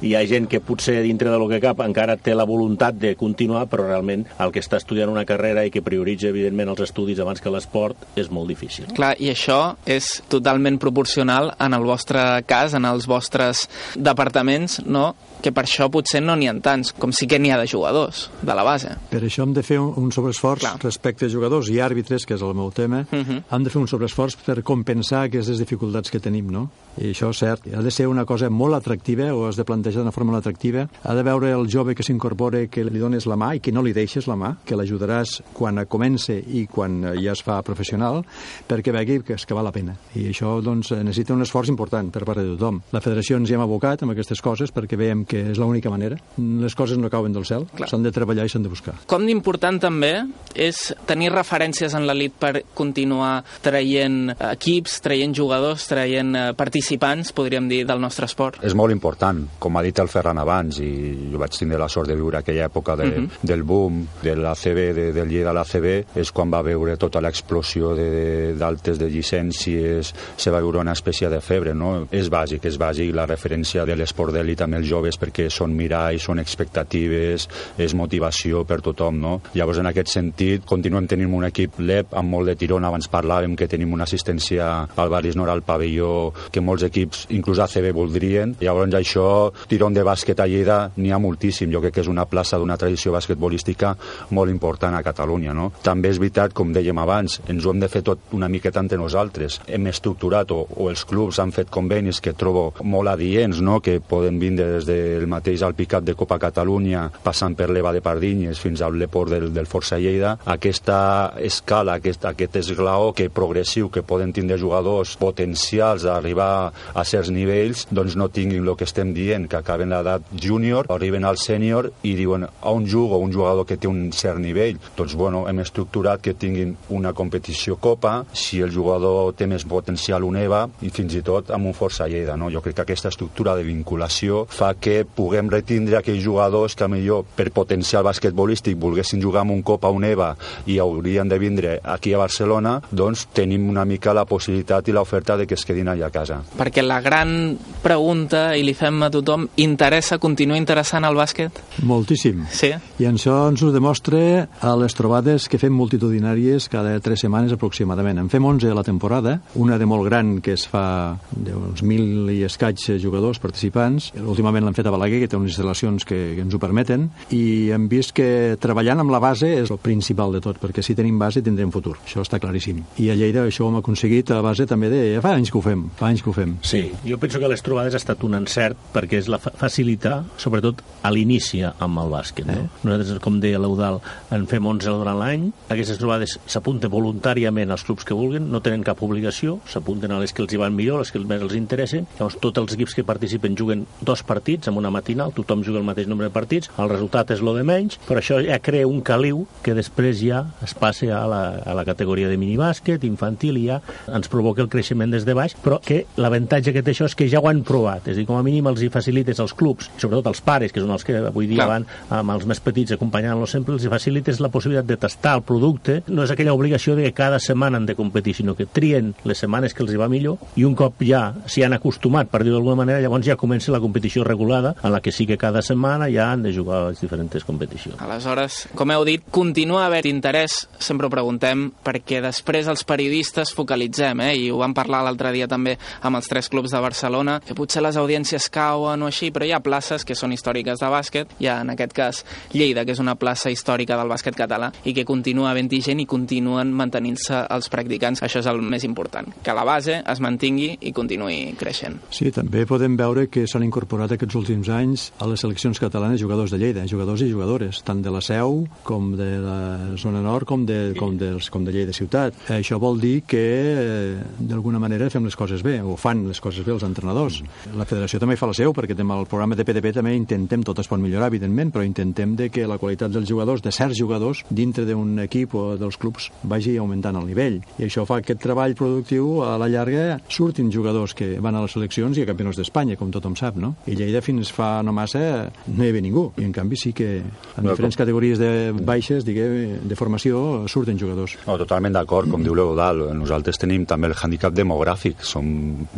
i 0.00 0.10
hi 0.10 0.16
ha 0.18 0.24
gent 0.26 0.48
que 0.50 0.58
potser 0.64 0.98
dintre 1.04 1.30
de 1.30 1.38
lo 1.38 1.46
que 1.46 1.60
cap 1.62 1.78
encara 1.84 2.16
té 2.18 2.34
la 2.34 2.46
voluntat 2.48 2.98
de 2.98 3.14
continuar, 3.20 3.68
però 3.70 3.86
realment 3.86 4.24
el 4.42 4.50
que 4.50 4.62
està 4.64 4.80
estudiant 4.80 5.12
una 5.12 5.22
carrera 5.28 5.62
i 5.62 5.70
que 5.70 5.84
prioritza 5.86 6.32
evidentment 6.32 6.72
els 6.72 6.82
estudis 6.88 7.20
abans 7.22 7.29
que 7.38 7.52
l'esport 7.54 8.18
és 8.18 8.30
molt 8.34 8.50
difícil. 8.50 8.90
Clar, 8.96 9.14
i 9.22 9.30
això 9.30 9.76
és 9.86 10.08
totalment 10.28 10.80
proporcional 10.82 11.52
en 11.62 11.78
el 11.78 11.86
vostre 11.86 12.42
cas, 12.50 12.74
en 12.74 12.84
els 12.84 13.06
vostres 13.06 13.68
departaments, 13.94 14.80
no? 14.86 15.14
que 15.40 15.54
per 15.56 15.64
això 15.64 15.88
potser 15.88 16.20
no 16.20 16.34
n'hi 16.36 16.50
ha 16.50 16.54
tants, 16.60 16.92
com 16.92 17.14
sí 17.16 17.24
que 17.30 17.38
n'hi 17.40 17.52
ha 17.54 17.56
de 17.60 17.68
jugadors, 17.70 18.26
de 18.42 18.56
la 18.56 18.64
base. 18.66 18.92
Per 19.08 19.22
això 19.24 19.46
hem 19.46 19.54
de 19.56 19.62
fer 19.64 19.78
un, 19.80 19.94
un 19.96 20.10
sobreesforç 20.12 20.66
Clar. 20.66 20.74
respecte 20.82 21.26
a 21.26 21.32
jugadors 21.32 21.70
i 21.72 21.78
àrbitres, 21.80 22.26
que 22.28 22.36
és 22.36 22.44
el 22.44 22.52
meu 22.58 22.70
tema, 22.76 23.06
uh 23.06 23.16
mhm. 23.16 23.30
-huh. 23.30 23.42
hem 23.56 23.64
de 23.64 23.70
fer 23.70 23.80
un 23.80 23.88
sobreesforç 23.88 24.36
per 24.44 24.62
compensar 24.62 25.24
aquestes 25.24 25.58
dificultats 25.58 26.10
que 26.10 26.20
tenim, 26.20 26.50
no? 26.50 26.68
I 27.00 27.14
això 27.14 27.30
és 27.32 27.40
cert. 27.40 27.66
Ha 27.72 27.80
de 27.82 27.90
ser 27.90 28.06
una 28.10 28.26
cosa 28.28 28.50
molt 28.52 28.76
atractiva, 28.76 29.30
o 29.32 29.46
has 29.48 29.56
de 29.56 29.64
plantejar 29.64 30.02
d'una 30.02 30.12
forma 30.12 30.34
molt 30.34 30.44
atractiva. 30.44 30.86
Ha 31.02 31.14
de 31.16 31.24
veure 31.24 31.52
el 31.56 31.68
jove 31.72 31.94
que 31.96 32.04
s'incorpora, 32.04 32.66
que 32.68 32.84
li 32.84 33.00
dones 33.00 33.26
la 33.30 33.38
mà 33.40 33.54
i 33.56 33.62
que 33.64 33.72
no 33.72 33.82
li 33.82 33.94
deixes 33.96 34.28
la 34.28 34.36
mà, 34.36 34.52
que 34.66 34.76
l'ajudaràs 34.76 35.40
quan 35.56 35.80
comence 35.88 36.36
i 36.36 36.66
quan 36.70 37.00
ja 37.16 37.32
es 37.32 37.42
fa 37.44 37.60
professional, 37.64 38.20
perquè 38.68 38.92
vegi 38.92 39.20
que, 39.24 39.38
és 39.38 39.46
que 39.48 39.56
val 39.56 39.64
la 39.64 39.72
pena. 39.72 39.96
I 40.14 40.28
això 40.30 40.58
doncs, 40.64 40.92
necessita 41.00 41.34
un 41.34 41.44
esforç 41.46 41.72
important 41.72 42.10
per 42.12 42.24
part 42.28 42.42
de 42.42 42.52
tothom. 42.52 42.82
La 42.92 43.02
federació 43.04 43.40
ens 43.40 43.50
hi 43.50 43.56
hem 43.56 43.64
abocat 43.64 44.04
amb 44.04 44.14
aquestes 44.14 44.42
coses 44.44 44.72
perquè 44.74 44.98
veiem 45.00 45.24
que 45.28 45.46
és 45.54 45.60
l'única 45.60 45.92
manera. 45.92 46.20
Les 46.36 46.76
coses 46.76 47.00
no 47.00 47.10
cauen 47.12 47.32
del 47.32 47.48
cel, 47.48 47.66
s'han 47.86 48.04
de 48.04 48.12
treballar 48.12 48.44
i 48.44 48.52
s'han 48.52 48.66
de 48.66 48.72
buscar. 48.72 48.96
Com 49.10 49.24
d'important 49.28 49.80
també 49.80 50.12
és 50.54 50.90
tenir 51.08 51.32
referències 51.32 51.94
en 51.96 52.06
l'elit 52.08 52.36
per 52.40 52.52
continuar 52.76 53.40
traient 53.64 54.34
equips, 54.52 55.00
traient 55.04 55.34
jugadors, 55.36 55.86
traient 55.88 56.34
eh, 56.36 56.46
participants, 56.90 57.32
podríem 57.32 57.68
dir, 57.68 57.84
del 57.86 58.00
nostre 58.00 58.26
esport? 58.26 58.58
És 58.64 58.74
molt 58.74 58.90
important. 58.92 59.44
Com 59.60 59.76
ha 59.76 59.82
dit 59.82 59.98
el 59.98 60.08
Ferran 60.08 60.38
abans, 60.38 60.80
i 60.82 61.30
jo 61.30 61.38
vaig 61.38 61.54
tindre 61.54 61.78
la 61.78 61.88
sort 61.88 62.08
de 62.08 62.16
viure 62.16 62.38
aquella 62.38 62.66
època 62.66 62.96
de, 62.96 63.04
uh 63.04 63.06
mhm. 63.06 63.26
-huh. 63.26 63.38
del 63.42 63.62
boom 63.62 64.06
de 64.22 64.34
l'ACB, 64.34 64.78
de, 64.94 65.12
del 65.12 65.28
Lleida 65.28 65.50
a 65.50 65.52
l'ACB, 65.52 66.16
és 66.16 66.32
quan 66.32 66.50
va 66.50 66.62
veure 66.62 66.96
tota 66.96 67.20
l'explosió 67.20 67.94
d'altes 67.94 68.98
de, 68.98 69.04
de 69.04 69.10
llicències, 69.10 70.14
se 70.36 70.50
va 70.50 70.60
veure 70.60 70.78
una 70.78 70.92
espècie 70.92 71.28
de 71.28 71.40
febre, 71.40 71.74
no? 71.74 72.08
És 72.10 72.28
bàsic, 72.30 72.64
és 72.64 72.78
bàsic 72.78 73.14
la 73.14 73.26
referència 73.26 73.84
de 73.84 73.94
l'esport 73.96 74.32
d'elit 74.32 74.60
amb 74.60 74.74
els 74.74 74.86
joves 74.86 75.18
perquè 75.18 75.48
són 75.48 75.74
miralls, 75.74 76.22
són 76.22 76.38
expectatives, 76.38 77.48
és 77.78 77.94
motivació 77.94 78.64
per 78.64 78.80
tothom, 78.80 79.20
no? 79.20 79.40
Llavors, 79.54 79.78
en 79.78 79.86
aquest 79.86 80.08
sentit, 80.08 80.64
continuem 80.64 81.06
tenint 81.06 81.32
un 81.32 81.44
equip 81.44 81.78
LEP 81.78 82.14
amb 82.14 82.28
molt 82.30 82.46
de 82.46 82.56
tirón. 82.56 82.84
Abans 82.84 83.10
parlàvem 83.10 83.56
que 83.56 83.68
tenim 83.68 83.92
una 83.92 84.04
assistència 84.04 84.88
al 84.96 85.08
Baris 85.08 85.36
Nord 85.36 85.50
al 85.50 85.62
pavelló 85.62 86.32
que 86.50 86.60
molts 86.70 86.86
equips, 86.86 87.26
inclús 87.34 87.60
ACB, 87.66 87.90
voldrien. 87.96 88.54
Llavors, 88.62 88.94
això, 88.98 89.26
tirón 89.70 89.96
de 89.96 90.06
bàsquet 90.06 90.40
a 90.40 90.48
Lleida, 90.50 90.80
n'hi 90.96 91.12
ha 91.12 91.20
moltíssim. 91.22 91.70
Jo 91.74 91.82
crec 91.82 91.98
que 91.98 92.04
és 92.04 92.10
una 92.10 92.26
plaça 92.30 92.58
d'una 92.58 92.78
tradició 92.80 93.12
basquetbolística 93.16 93.94
molt 94.36 94.52
important 94.52 94.96
a 94.96 95.04
Catalunya, 95.06 95.54
no? 95.56 95.70
També 95.82 96.10
és 96.12 96.20
veritat, 96.22 96.54
com 96.56 96.72
dèiem 96.74 96.98
abans, 97.02 97.40
ens 97.50 97.66
ho 97.66 97.74
hem 97.74 97.82
de 97.82 97.90
fer 97.90 98.02
tot 98.06 98.32
una 98.36 98.48
miqueta 98.48 98.80
entre 98.82 98.98
nosaltres. 99.00 99.60
Hem 99.66 99.90
estructurat, 99.90 100.50
o, 100.54 100.64
o 100.76 100.88
els 100.90 101.04
clubs 101.08 101.40
han 101.42 101.52
fet 101.54 101.70
convenis 101.72 102.20
que 102.22 102.34
trobo 102.36 102.70
molt 102.82 103.12
adients, 103.14 103.60
no? 103.64 103.80
que 103.80 103.98
poden 104.00 104.38
vindre 104.40 104.68
des 104.76 104.86
del 104.88 105.26
mateix 105.30 105.64
al 105.66 105.76
picat 105.78 106.04
de 106.06 106.14
Copa 106.18 106.38
Catalunya, 106.42 107.06
passant 107.24 107.56
per 107.56 107.70
l'Eva 107.70 107.92
de 107.96 108.02
Pardinyes 108.04 108.60
fins 108.60 108.82
al 108.84 108.98
Leport 109.00 109.32
del, 109.32 109.48
del 109.54 109.68
Força 109.70 109.98
Lleida, 110.00 110.36
aquesta 110.50 111.00
escala, 111.40 111.98
aquest, 112.00 112.26
aquest 112.28 112.60
esglaó 112.62 113.12
que 113.16 113.30
progressiu 113.32 113.90
que 113.90 114.04
poden 114.06 114.34
tindre 114.36 114.58
jugadors 114.60 115.16
potencials 115.20 116.06
a 116.06 116.16
arribar 116.18 116.50
a 116.68 117.04
certs 117.08 117.32
nivells, 117.34 117.86
doncs 117.90 118.16
no 118.20 118.30
tinguin 118.32 118.66
el 118.66 118.76
que 118.76 118.86
estem 118.88 119.14
dient, 119.16 119.48
que 119.50 119.58
acaben 119.58 119.92
l'edat 119.94 120.26
júnior, 120.36 120.90
arriben 120.92 121.26
al 121.26 121.40
sènior 121.40 121.90
i 122.06 122.14
diuen 122.18 122.46
a 122.46 122.74
un 122.76 122.86
jugo, 122.88 123.18
un 123.18 123.32
jugador 123.34 123.66
que 123.66 123.78
té 123.80 123.88
un 123.90 124.10
cert 124.16 124.40
nivell, 124.42 124.78
doncs 124.96 125.16
bueno, 125.18 125.46
hem 125.48 125.62
estructurat 125.64 126.22
que 126.22 126.34
tinguin 126.34 126.76
una 126.90 127.14
competició 127.16 127.76
Copa, 127.80 128.24
si 128.32 128.60
el 128.60 128.72
jugador 128.74 129.32
té 129.38 129.46
més 129.50 129.64
potencial 129.68 130.24
un 130.26 130.36
EVA 130.40 130.66
i 130.84 130.90
fins 130.94 131.14
i 131.16 131.22
tot 131.26 131.50
amb 131.54 131.70
un 131.70 131.76
Força 131.76 132.06
Lleida. 132.10 132.36
No? 132.40 132.50
Jo 132.52 132.62
crec 132.64 132.80
que 132.80 132.84
aquesta 132.86 133.10
estructura 133.12 133.56
de 133.56 133.64
vinculació 133.66 134.44
fa 134.50 134.72
que 134.74 135.02
puguem 135.04 135.50
retindre 135.52 135.98
aquells 136.00 136.22
jugadors 136.24 136.76
que 136.76 136.88
millor 136.90 137.24
per 137.36 137.50
potencial 137.56 138.04
basquetbolístic 138.06 138.78
volguessin 138.80 139.22
jugar 139.22 139.44
amb 139.44 139.56
un 139.56 139.62
cop 139.66 139.84
a 139.84 139.92
un 139.94 140.04
EVA 140.06 140.34
i 140.70 140.78
haurien 140.82 141.28
de 141.28 141.38
vindre 141.40 141.78
aquí 141.82 142.14
a 142.14 142.20
Barcelona, 142.22 142.78
doncs 142.90 143.26
tenim 143.34 143.68
una 143.70 143.86
mica 143.88 144.14
la 144.16 144.26
possibilitat 144.28 144.88
i 144.88 144.96
l'oferta 144.96 145.36
de 145.40 145.46
que 145.46 145.56
es 145.58 145.66
quedin 145.66 145.88
allà 145.88 146.10
a 146.10 146.14
casa. 146.14 146.40
Perquè 146.58 146.82
la 146.82 147.00
gran 147.00 147.56
pregunta, 147.80 148.50
i 148.56 148.64
li 148.66 148.74
fem 148.76 148.98
a 149.02 149.10
tothom, 149.12 149.46
interessa, 149.62 150.18
continua 150.20 150.58
interessant 150.58 151.06
el 151.08 151.16
bàsquet? 151.16 151.60
Moltíssim. 151.86 152.44
Sí? 152.52 152.72
I 153.00 153.08
això 153.08 153.36
ens 153.48 153.62
ho 153.64 153.70
demostra 153.72 154.48
a 154.60 154.74
les 154.76 154.96
trobades 154.96 155.48
que 155.48 155.60
fem 155.60 155.72
multitudinàries 155.76 156.68
cada 156.72 156.96
tres 157.00 157.24
setmanes 157.24 157.54
aproximadament. 157.56 158.20
En 158.20 158.28
fem 158.32 158.44
11 158.44 158.70
a 158.70 158.76
la 158.76 158.84
temporada, 158.84 159.38
una 159.54 159.78
de 159.78 159.88
molt 159.88 160.04
gran 160.08 160.38
que 160.44 160.54
es 160.58 160.66
fa 160.68 161.16
d'uns 161.30 161.82
mil 161.86 162.30
i 162.34 162.42
escaig 162.44 162.82
jugadors 163.00 163.40
participants. 163.40 164.10
Últimament 164.20 164.66
l'han 164.66 164.76
fet 164.76 164.88
a 164.88 164.94
Balaguer, 164.94 165.22
que 165.22 165.30
té 165.30 165.38
unes 165.38 165.54
instal·lacions 165.54 166.04
que, 166.08 166.20
que 166.36 166.44
ens 166.44 166.54
ho 166.54 166.60
permeten, 166.62 167.08
i 167.36 167.70
hem 167.74 167.88
vist 167.90 168.14
que 168.16 168.58
treballant 168.60 169.04
amb 169.04 169.14
la 169.14 169.22
base 169.22 169.48
és 169.62 169.72
el 169.72 169.80
principal 169.82 170.34
de 170.36 170.42
tot, 170.44 170.60
perquè 170.60 170.84
si 170.84 170.96
tenim 170.98 171.18
base 171.20 171.42
tindrem 171.44 171.72
futur, 171.72 171.96
això 172.04 172.24
està 172.24 172.40
claríssim. 172.42 172.82
I 173.00 173.10
a 173.12 173.18
Lleida 173.18 173.46
això 173.46 173.66
ho 173.66 173.72
hem 173.72 173.80
aconseguit 173.80 174.32
a 174.34 174.40
base 174.44 174.66
també 174.70 174.90
de... 174.92 175.02
Ja 175.14 175.22
fa 175.24 175.34
anys 175.36 175.50
que 175.52 175.58
ho 175.58 175.64
fem, 175.64 175.88
fa 175.98 176.10
anys 176.10 176.24
que 176.24 176.30
ho 176.30 176.36
fem. 176.36 176.39
Sí, 176.66 176.82
jo 177.04 177.18
penso 177.20 177.40
que 177.40 177.48
les 177.50 177.62
trobades 177.64 177.94
ha 177.94 178.00
estat 178.00 178.22
un 178.26 178.36
encert 178.38 178.78
perquè 178.94 179.20
és 179.20 179.28
la 179.30 179.40
fa 179.42 179.52
facilitar, 179.60 180.22
sobretot 180.40 180.82
a 181.04 181.10
l'inici 181.12 181.62
amb 181.66 182.00
el 182.02 182.12
bàsquet. 182.12 182.48
No? 182.48 182.56
Eh? 182.56 182.66
Nosaltres, 182.86 183.20
com 183.24 183.38
deia 183.42 183.60
l'Eudal, 183.60 184.00
en 184.34 184.46
fem 184.50 184.66
11 184.66 184.94
durant 185.00 185.18
l'any, 185.20 185.48
aquestes 185.68 186.00
trobades 186.00 186.36
s'apunten 186.50 186.92
voluntàriament 186.92 187.70
als 187.70 187.84
clubs 187.86 188.06
que 188.06 188.16
vulguin, 188.16 188.48
no 188.52 188.62
tenen 188.64 188.84
cap 188.86 189.02
obligació, 189.04 189.58
s'apunten 189.70 190.12
a 190.14 190.20
les 190.22 190.34
que 190.34 190.44
els 190.44 190.54
hi 190.54 190.60
van 190.60 190.76
millor, 190.76 191.02
les 191.02 191.12
que 191.12 191.20
més 191.20 191.44
els 191.44 191.56
interessen, 191.58 192.06
llavors 192.18 192.38
tots 192.42 192.62
els 192.62 192.76
equips 192.76 192.96
que 192.96 193.06
participen 193.06 193.58
juguen 193.58 193.84
dos 194.00 194.24
partits 194.26 194.70
amb 194.70 194.80
una 194.80 194.92
matinal, 194.94 195.34
tothom 195.36 195.64
juga 195.66 195.80
el 195.82 195.88
mateix 195.88 196.08
nombre 196.10 196.28
de 196.28 196.34
partits, 196.34 196.70
el 196.78 196.90
resultat 196.92 197.34
és 197.34 197.44
lo 197.44 197.54
de 197.56 197.64
menys, 197.66 197.98
però 198.08 198.22
això 198.22 198.40
ja 198.44 198.60
crea 198.62 198.88
un 198.88 199.02
caliu 199.06 199.44
que 199.64 199.74
després 199.76 200.20
ja 200.22 200.44
es 200.64 200.74
passa 200.78 201.10
a 201.16 201.24
la, 201.30 201.42
a 201.64 201.76
la 201.76 201.84
categoria 201.88 202.28
de 202.30 202.38
minibàsquet, 202.40 203.04
infantil, 203.08 203.60
i 203.60 203.68
ja 203.68 203.80
ens 204.08 204.30
provoca 204.32 204.64
el 204.64 204.70
creixement 204.72 205.12
des 205.12 205.26
de 205.28 205.36
baix, 205.36 205.56
però 205.64 205.80
que 205.84 206.04
l'avantatge 206.30 206.72
que 206.72 206.82
té 206.86 206.94
això 206.94 207.08
és 207.08 207.16
que 207.18 207.26
ja 207.30 207.40
ho 207.42 207.48
han 207.50 207.62
provat, 207.66 208.06
és 208.08 208.14
a 208.14 208.20
dir, 208.20 208.26
com 208.28 208.38
a 208.38 208.44
mínim 208.46 208.68
els 208.70 208.82
hi 208.84 208.90
facilites 208.92 209.40
als 209.42 209.54
clubs, 209.58 209.90
sobretot 209.98 210.30
als 210.30 210.40
pares, 210.44 210.72
que 210.72 210.82
són 210.82 210.92
els 210.94 211.04
que 211.06 211.16
avui 211.18 211.48
dia 211.50 211.64
Clar. 211.64 211.68
van 211.72 211.86
amb 212.20 212.34
els 212.36 212.46
més 212.48 212.60
petits 212.62 212.94
acompanyant-los 212.94 213.50
sempre, 213.50 213.74
els 213.74 213.84
hi 213.84 213.90
facilites 213.92 214.40
la 214.40 214.50
possibilitat 214.52 214.86
de 214.86 214.98
tastar 215.00 215.36
el 215.40 215.44
producte, 215.46 216.00
no 216.08 216.24
és 216.24 216.30
aquella 216.30 216.54
obligació 216.54 216.94
de 216.96 217.08
que 217.08 217.16
cada 217.16 217.40
setmana 217.42 217.80
han 217.80 217.88
de 217.88 217.96
competir, 217.98 218.36
sinó 218.38 218.54
que 218.56 218.66
trien 218.66 219.14
les 219.24 219.42
setmanes 219.42 219.74
que 219.74 219.82
els 219.84 219.92
hi 219.92 220.00
va 220.00 220.08
millor 220.12 220.38
i 220.56 220.64
un 220.68 220.76
cop 220.78 221.02
ja 221.06 221.24
s'hi 221.46 221.64
han 221.66 221.74
acostumat, 221.76 222.30
per 222.30 222.44
dir 222.44 222.54
d'alguna 222.54 222.78
manera, 222.84 223.02
llavors 223.02 223.26
ja 223.26 223.38
comença 223.40 223.74
la 223.74 223.82
competició 223.82 224.24
regulada 224.24 224.74
en 224.82 224.94
la 224.94 225.00
que 225.00 225.12
sí 225.12 225.26
que 225.26 225.38
cada 225.40 225.62
setmana 225.62 226.10
ja 226.12 226.30
han 226.30 226.44
de 226.46 226.54
jugar 226.54 226.80
a 226.80 226.88
les 226.90 227.02
diferents 227.02 227.44
competicions. 227.44 227.98
Aleshores, 228.00 228.62
com 228.76 228.90
heu 228.94 229.04
dit, 229.08 229.24
continua 229.30 229.86
haver 229.86 230.04
interès, 230.06 230.68
sempre 230.78 231.08
ho 231.08 231.12
preguntem, 231.12 231.68
perquè 231.84 232.20
després 232.22 232.68
els 232.70 232.84
periodistes 232.86 233.54
focalitzem, 233.56 234.22
eh? 234.28 234.34
i 234.36 234.50
ho 234.50 234.60
vam 234.60 234.74
parlar 234.76 235.02
l'altre 235.04 235.32
dia 235.34 235.48
també 235.50 235.76
amb 236.02 236.19
els 236.20 236.28
tres 236.28 236.50
clubs 236.52 236.70
de 236.74 236.80
Barcelona, 236.84 237.38
que 237.40 237.56
potser 237.56 237.82
les 237.82 237.96
audiències 237.96 238.50
cauen 238.52 239.02
o 239.02 239.08
així, 239.08 239.30
però 239.32 239.48
hi 239.48 239.54
ha 239.56 239.62
places 239.64 240.04
que 240.04 240.16
són 240.18 240.34
històriques 240.36 240.80
de 240.80 240.90
bàsquet, 240.92 241.34
hi 241.40 241.48
ha 241.48 241.60
en 241.64 241.72
aquest 241.72 241.96
cas 241.96 242.22
Lleida, 242.52 242.84
que 242.84 242.92
és 242.92 243.00
una 243.02 243.16
plaça 243.16 243.50
històrica 243.52 243.96
del 243.98 244.10
bàsquet 244.10 244.36
català, 244.36 244.70
i 244.84 244.94
que 244.96 245.06
continua 245.08 245.50
havent-hi 245.50 245.80
gent 245.84 246.02
i 246.02 246.08
continuen 246.10 246.74
mantenint-se 246.76 247.44
els 247.50 247.70
practicants. 247.72 248.22
Això 248.26 248.42
és 248.42 248.48
el 248.50 248.60
més 248.60 248.84
important, 248.84 249.28
que 249.42 249.56
la 249.56 249.64
base 249.64 250.00
es 250.00 250.20
mantingui 250.20 250.74
i 250.80 250.92
continuï 250.96 251.54
creixent. 251.60 252.00
Sí, 252.12 252.30
també 252.34 252.66
podem 252.68 252.98
veure 253.00 253.28
que 253.32 253.46
s'han 253.48 253.64
incorporat 253.64 254.12
aquests 254.16 254.36
últims 254.36 254.68
anys 254.74 255.08
a 255.20 255.28
les 255.30 255.40
seleccions 255.40 255.80
catalanes 255.80 256.20
jugadors 256.20 256.52
de 256.52 256.60
Lleida, 256.60 256.84
jugadors 256.90 257.22
i 257.24 257.30
jugadores, 257.30 257.80
tant 257.86 258.02
de 258.04 258.12
la 258.12 258.20
Seu 258.24 258.64
com 258.84 259.14
de 259.16 259.30
la 259.40 259.60
zona 260.00 260.20
nord 260.24 260.48
com 260.50 260.66
de, 260.66 260.92
com 260.98 261.16
dels, 261.18 261.48
com 261.52 261.64
de 261.64 261.72
Lleida 261.74 261.94
ciutat. 261.96 262.36
Això 262.52 262.80
vol 262.82 263.00
dir 263.00 263.22
que 263.30 263.44
eh, 263.70 264.20
d'alguna 264.50 264.82
manera 264.82 265.08
fem 265.10 265.24
les 265.24 265.38
coses 265.38 265.62
bé, 265.62 265.78
o 265.80 265.96
fan 266.00 266.09
les 266.14 266.40
coses 266.40 266.66
bé 266.66 266.72
els 266.74 266.84
entrenadors. 266.86 267.40
La 267.76 267.86
federació 267.88 268.20
també 268.22 268.36
fa 268.40 268.48
la 268.50 268.56
seu, 268.56 268.74
perquè 268.76 268.96
amb 268.98 269.16
el 269.16 269.26
programa 269.30 269.56
de 269.58 269.64
PDP 269.64 269.94
també 269.96 270.14
intentem, 270.16 270.64
tot 270.66 270.78
es 270.82 270.88
pot 270.90 271.00
millorar, 271.00 271.30
evidentment, 271.30 271.72
però 271.72 271.84
intentem 271.86 272.36
de 272.36 272.50
que 272.50 272.66
la 272.68 272.78
qualitat 272.78 273.12
dels 273.12 273.28
jugadors, 273.28 273.62
de 273.62 273.72
certs 273.72 273.98
jugadors, 273.98 274.44
dintre 274.50 274.84
d'un 274.88 275.18
equip 275.26 275.54
o 275.54 275.64
dels 275.80 275.98
clubs, 276.00 276.30
vagi 276.42 276.76
augmentant 276.78 277.16
el 277.20 277.28
nivell. 277.30 277.60
I 277.78 277.86
això 277.88 278.06
fa 278.08 278.20
que 278.20 278.30
aquest 278.30 278.42
treball 278.44 278.76
productiu, 278.78 279.42
a 279.44 279.56
la 279.60 279.68
llarga, 279.68 280.20
surtin 280.28 280.70
jugadors 280.72 281.14
que 281.14 281.32
van 281.40 281.56
a 281.56 281.64
les 281.64 281.74
seleccions 281.76 282.18
i 282.18 282.24
a 282.24 282.28
campionats 282.28 282.60
d'Espanya, 282.60 282.98
com 283.00 283.10
tothom 283.12 283.36
sap, 283.38 283.58
no? 283.60 283.74
I 283.86 283.96
Lleida 283.98 284.22
fins 284.24 284.52
fa 284.54 284.80
no 284.86 284.94
massa 284.96 285.50
no 285.66 285.84
hi 285.84 285.90
havia 285.90 286.04
ningú. 286.04 286.30
I 286.40 286.46
en 286.48 286.54
canvi 286.54 286.78
sí 286.80 286.92
que 286.96 287.10
en 287.20 287.68
diferents 287.68 287.98
categories 287.98 288.40
de 288.40 288.50
baixes, 288.86 289.24
diguem, 289.26 289.80
de 289.88 289.98
formació, 289.98 290.64
surten 290.70 290.98
jugadors. 291.00 291.36
No, 291.46 291.58
totalment 291.60 291.94
d'acord, 291.96 292.30
com 292.30 292.44
diu 292.44 292.56
l'Eudal. 292.56 293.06
Nosaltres 293.18 293.60
tenim 293.60 293.86
també 293.88 294.10
el 294.10 294.16
handicap 294.16 294.54
demogràfic. 294.56 295.24
Som 295.26 295.50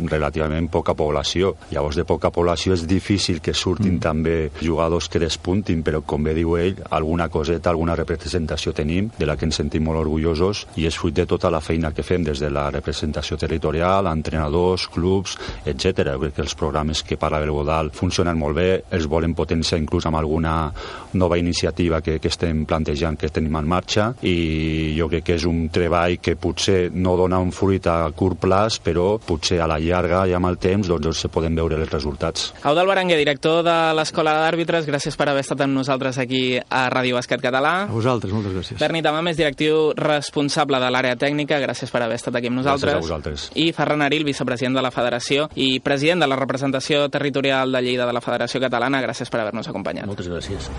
relativament 0.09 0.69
poca 0.71 0.95
població. 0.97 1.53
Llavors, 1.71 1.97
de 1.99 2.05
poca 2.07 2.31
població 2.33 2.73
és 2.77 2.85
difícil 2.87 3.41
que 3.43 3.53
surtin 3.53 3.97
mm. 3.97 4.03
també 4.03 4.37
jugadors 4.61 5.09
que 5.09 5.21
despuntin, 5.21 5.83
però 5.83 6.01
com 6.05 6.23
bé 6.23 6.35
diu 6.37 6.55
ell, 6.57 6.81
alguna 6.89 7.29
coseta, 7.29 7.71
alguna 7.71 7.95
representació 7.99 8.73
tenim, 8.73 9.09
de 9.17 9.27
la 9.29 9.37
que 9.37 9.47
ens 9.47 9.59
sentim 9.61 9.85
molt 9.87 10.01
orgullosos, 10.01 10.65
i 10.79 10.87
és 10.89 10.97
fruit 10.97 11.15
de 11.15 11.27
tota 11.29 11.51
la 11.53 11.61
feina 11.61 11.93
que 11.93 12.05
fem 12.05 12.23
des 12.25 12.41
de 12.41 12.49
la 12.53 12.69
representació 12.73 13.37
territorial, 13.39 14.07
entrenadors, 14.11 14.87
clubs, 14.93 15.37
etc. 15.65 16.15
Crec 16.19 16.37
que 16.37 16.45
els 16.45 16.55
programes 16.59 17.03
que 17.03 17.17
parla 17.19 17.41
l'Eudal 17.43 17.91
funcionen 17.93 18.37
molt 18.39 18.57
bé, 18.57 18.69
els 18.95 19.07
volen 19.09 19.35
potenciar 19.37 19.79
inclús 19.81 20.07
amb 20.09 20.19
alguna 20.19 20.71
nova 21.13 21.37
iniciativa 21.37 22.01
que, 22.01 22.19
que 22.19 22.31
estem 22.31 22.65
plantejant, 22.69 23.17
que 23.19 23.31
tenim 23.33 23.57
en 23.59 23.69
marxa, 23.69 24.09
i 24.25 24.93
jo 24.97 25.09
crec 25.11 25.27
que 25.29 25.37
és 25.37 25.47
un 25.49 25.67
treball 25.73 26.17
que 26.23 26.35
potser 26.39 26.89
no 26.93 27.15
dona 27.19 27.39
un 27.43 27.53
fruit 27.55 27.87
a 27.87 27.97
curt 28.15 28.41
plaç, 28.43 28.79
però 28.83 29.17
potser 29.23 29.59
a 29.61 29.69
la 29.69 29.79
llarga 29.87 30.23
i 30.29 30.33
amb 30.33 30.49
el 30.49 30.57
temps 30.61 30.87
doncs, 30.89 31.23
se 31.23 31.29
poden 31.33 31.55
veure 31.55 31.77
els 31.79 31.91
resultats. 31.91 32.51
Eudal 32.63 32.87
Baranguer, 32.89 33.17
director 33.19 33.61
de 33.65 33.75
l'Escola 33.97 34.35
d'Àrbitres, 34.41 34.87
gràcies 34.89 35.17
per 35.19 35.29
haver 35.29 35.43
estat 35.45 35.61
amb 35.65 35.75
nosaltres 35.77 36.19
aquí 36.21 36.57
a 36.57 36.83
Ràdio 36.93 37.17
Basquet 37.17 37.41
Català. 37.43 37.73
A 37.87 37.93
vosaltres, 37.93 38.33
moltes 38.33 38.53
gràcies. 38.55 38.79
Berni 38.81 39.03
Tamam 39.05 39.27
és 39.31 39.39
directiu 39.39 39.91
responsable 39.97 40.79
de 40.83 40.91
l'àrea 40.93 41.17
tècnica, 41.19 41.59
gràcies 41.63 41.91
per 41.91 42.03
haver 42.05 42.19
estat 42.19 42.37
aquí 42.39 42.51
amb 42.51 42.61
nosaltres. 42.61 42.93
Gràcies 42.93 43.03
a 43.03 43.07
vosaltres. 43.07 43.49
I 43.55 43.71
Ferran 43.75 44.05
Aril, 44.05 44.25
vicepresident 44.27 44.77
de 44.77 44.85
la 44.85 44.91
Federació 44.91 45.49
i 45.55 45.79
president 45.83 46.23
de 46.23 46.29
la 46.29 46.39
representació 46.39 47.07
territorial 47.09 47.71
de 47.71 47.81
Lleida 47.81 48.07
de 48.07 48.13
la 48.13 48.21
Federació 48.21 48.61
Catalana, 48.63 49.01
gràcies 49.03 49.29
per 49.29 49.43
haver-nos 49.43 49.69
acompanyat. 49.69 50.07
Moltes 50.09 50.29
gràcies. 50.31 50.71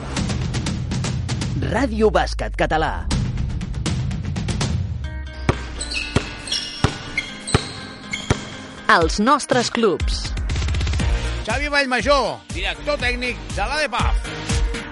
Ràdio 1.70 2.11
Bàsquet 2.11 2.56
Català. 2.58 3.24
Els 8.85 9.17
nostres 9.19 9.71
clubs. 9.73 10.26
Xavi 11.47 11.71
Vallmajor, 11.73 12.45
director 12.53 13.00
tècnic 13.00 13.41
de 13.57 13.64
l'ADPAF. 13.71 14.43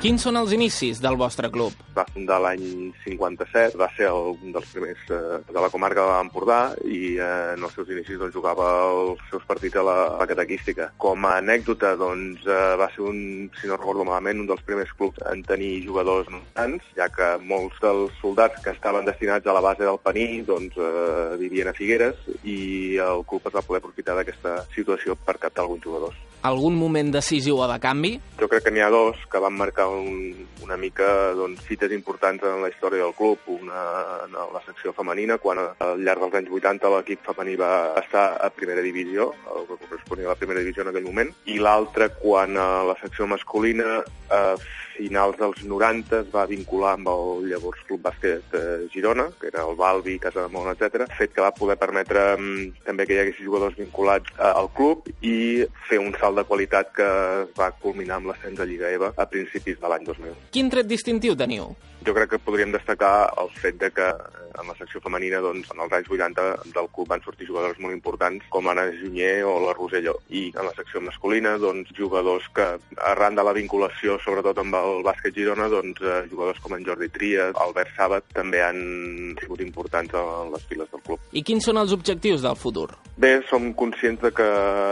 Quins 0.02 0.25
són 0.26 0.35
els 0.35 0.50
inicis 0.50 0.99
del 0.99 1.14
vostre 1.14 1.47
club? 1.54 1.76
va 1.94 2.02
fundar 2.11 2.38
l'any 2.42 2.64
57, 3.04 3.76
va 3.78 3.87
ser 3.94 4.09
el, 4.09 4.32
un 4.42 4.54
dels 4.54 4.71
primers 4.75 5.02
eh, 5.14 5.38
de 5.47 5.61
la 5.62 5.68
comarca 5.71 6.02
de 6.02 6.16
l'Empordà 6.16 6.56
i 6.82 7.12
eh, 7.21 7.28
en 7.52 7.62
els 7.62 7.76
seus 7.76 7.92
inicis 7.92 8.18
doncs, 8.18 8.35
jugava 8.35 8.66
els 8.88 9.21
seus 9.30 9.44
partits 9.47 9.78
a 9.78 9.85
la, 9.87 9.94
a 10.14 10.16
la 10.25 10.26
catequística. 10.30 10.88
Com 11.04 11.28
a 11.28 11.37
anècdota, 11.38 11.92
doncs, 12.00 12.42
eh, 12.49 12.75
va 12.80 12.88
ser 12.97 13.04
un, 13.12 13.21
si 13.61 13.71
no 13.71 13.78
recordo 13.78 14.09
malament, 14.09 14.42
un 14.42 14.50
dels 14.50 14.66
primers 14.66 14.90
clubs 14.99 15.23
en 15.30 15.47
tenir 15.47 15.85
jugadors 15.87 16.26
tants, 16.56 16.90
ja 16.99 17.06
que 17.12 17.30
molts 17.47 17.78
dels 17.85 18.18
soldats 18.25 18.59
que 18.64 18.75
estaven 18.75 19.06
destinats 19.06 19.47
a 19.47 19.54
la 19.54 19.62
base 19.62 19.87
del 19.87 20.02
Paní 20.02 20.42
doncs, 20.49 20.82
eh, 20.82 21.38
vivien 21.47 21.71
a 21.71 21.78
Figueres 21.78 22.18
i 22.42 22.99
el 23.06 23.23
club 23.30 23.47
es 23.47 23.54
va 23.54 23.66
poder 23.71 23.85
aprofitar 23.85 24.18
d'aquesta 24.18 24.64
situació 24.75 25.14
per 25.14 25.38
captar 25.38 25.68
alguns 25.68 25.87
jugadors. 25.87 26.32
Algun 26.43 26.75
moment 26.75 27.13
decisiu 27.15 27.61
o 27.63 27.67
de 27.71 27.79
canvi? 27.79 28.17
Jo 28.41 28.49
crec 28.51 28.65
que 28.67 28.73
n'hi 28.75 28.83
ha 28.83 28.91
dos 28.91 29.19
que 29.31 29.39
van 29.39 29.55
marcar 29.55 29.87
un, 29.95 30.33
una 30.65 30.77
mica 30.77 31.07
doncs, 31.39 31.63
fites 31.69 31.93
importants 31.95 32.43
en 32.43 32.65
la 32.65 32.71
història 32.73 33.05
del 33.05 33.15
club. 33.15 33.39
Una 33.55 33.85
en 34.25 34.35
la 34.35 34.63
secció 34.67 34.91
femenina, 34.97 35.39
quan 35.39 35.61
al 35.63 36.03
llarg 36.03 36.27
dels 36.27 36.41
anys 36.41 36.51
80 36.59 36.91
l'equip 36.97 37.23
femení 37.31 37.55
va 37.61 37.73
estar 38.02 38.25
a 38.43 38.50
primera 38.50 38.83
divisió, 38.83 39.31
el 39.55 39.69
que 39.71 39.78
corresponia 39.85 40.26
a 40.26 40.35
la 40.35 40.41
primera 40.41 40.65
divisió 40.65 40.83
en 40.83 40.91
aquell 40.91 41.07
moment, 41.07 41.31
i 41.47 41.61
l'altra 41.63 42.11
quan 42.19 42.59
a 42.59 42.69
la 42.91 42.99
secció 43.02 43.31
masculina 43.31 44.00
a 44.31 44.43
finals 44.97 45.39
dels 45.41 45.63
90 45.69 46.21
es 46.23 46.31
va 46.33 46.47
vincular 46.50 46.95
amb 46.97 47.11
el 47.13 47.47
llavors 47.50 47.83
Club 47.89 48.02
Bàsquet 48.07 48.57
eh, 48.59 48.89
Girona, 48.93 49.28
que 49.41 49.50
era 49.52 49.67
el 49.69 49.76
Balbi, 49.78 50.19
Casa 50.23 50.45
de 50.45 50.52
Mont, 50.52 50.71
etc. 50.73 51.07
fet 51.19 51.35
que 51.35 51.45
va 51.45 51.52
poder 51.57 51.78
permetre 51.81 52.25
mm, 52.37 52.85
també 52.89 53.07
que 53.07 53.17
hi 53.17 53.23
hagués 53.23 53.41
jugadors 53.41 53.78
vinculats 53.78 54.33
eh, 54.39 54.50
al 54.50 54.71
club 54.76 55.09
i 55.21 55.37
fer 55.89 56.00
un 56.02 56.13
salt 56.21 56.41
de 56.41 56.47
qualitat 56.49 56.93
que 56.97 57.09
va 57.59 57.73
culminar 57.83 58.21
amb 58.21 58.33
l'ascens 58.33 58.61
a 58.61 58.69
Lliga 58.69 58.93
EVA 58.93 59.15
a 59.17 59.28
principis 59.31 59.81
de 59.81 59.89
l'any 59.89 60.07
2000. 60.09 60.37
Quin 60.52 60.71
tret 60.73 60.91
distintiu 60.91 61.39
teniu? 61.39 61.73
Jo 62.02 62.15
crec 62.17 62.33
que 62.33 62.39
podríem 62.43 62.73
destacar 62.75 63.31
el 63.39 63.50
fet 63.55 63.76
de 63.78 63.93
que 63.95 64.09
eh, 64.11 64.43
en 64.59 64.69
la 64.69 64.75
secció 64.76 65.00
femenina, 65.00 65.41
doncs, 65.45 65.71
en 65.73 65.81
els 65.85 65.93
anys 65.97 66.11
80 66.11 66.47
del 66.75 66.89
club 66.95 67.09
van 67.13 67.23
sortir 67.25 67.47
jugadors 67.49 67.78
molt 67.81 67.95
importants 67.95 68.45
com 68.52 68.69
Anna 68.69 68.89
Junyer 68.99 69.45
o 69.49 69.55
la 69.63 69.75
Roselló. 69.76 70.17
I 70.28 70.49
en 70.50 70.67
la 70.67 70.75
secció 70.76 71.00
masculina, 71.05 71.55
doncs, 71.63 71.93
jugadors 71.97 72.49
que, 72.57 72.67
arran 73.13 73.39
de 73.39 73.47
la 73.47 73.55
vinculació, 73.57 74.19
sobretot 74.25 74.59
amb 74.63 74.75
el 74.82 75.04
bàsquet 75.06 75.36
Girona, 75.36 75.68
doncs, 75.73 76.02
eh, 76.02 76.23
jugadors 76.30 76.60
com 76.62 76.76
en 76.76 76.84
Jordi 76.86 77.08
Trias, 77.14 77.54
Albert 77.66 77.95
Sàbat, 77.97 78.28
també 78.34 78.62
han 78.62 78.82
sigut 79.40 79.62
importants 79.64 80.14
en 80.18 80.52
les 80.52 80.66
files 80.71 80.90
del 80.92 81.02
club. 81.06 81.21
I 81.32 81.42
quins 81.47 81.64
són 81.64 81.80
els 81.80 81.95
objectius 81.95 82.42
del 82.42 82.56
futur? 82.56 82.90
Bé, 83.23 83.42
som 83.49 83.66
conscients 83.76 84.23
de 84.23 84.30
que 84.32 84.47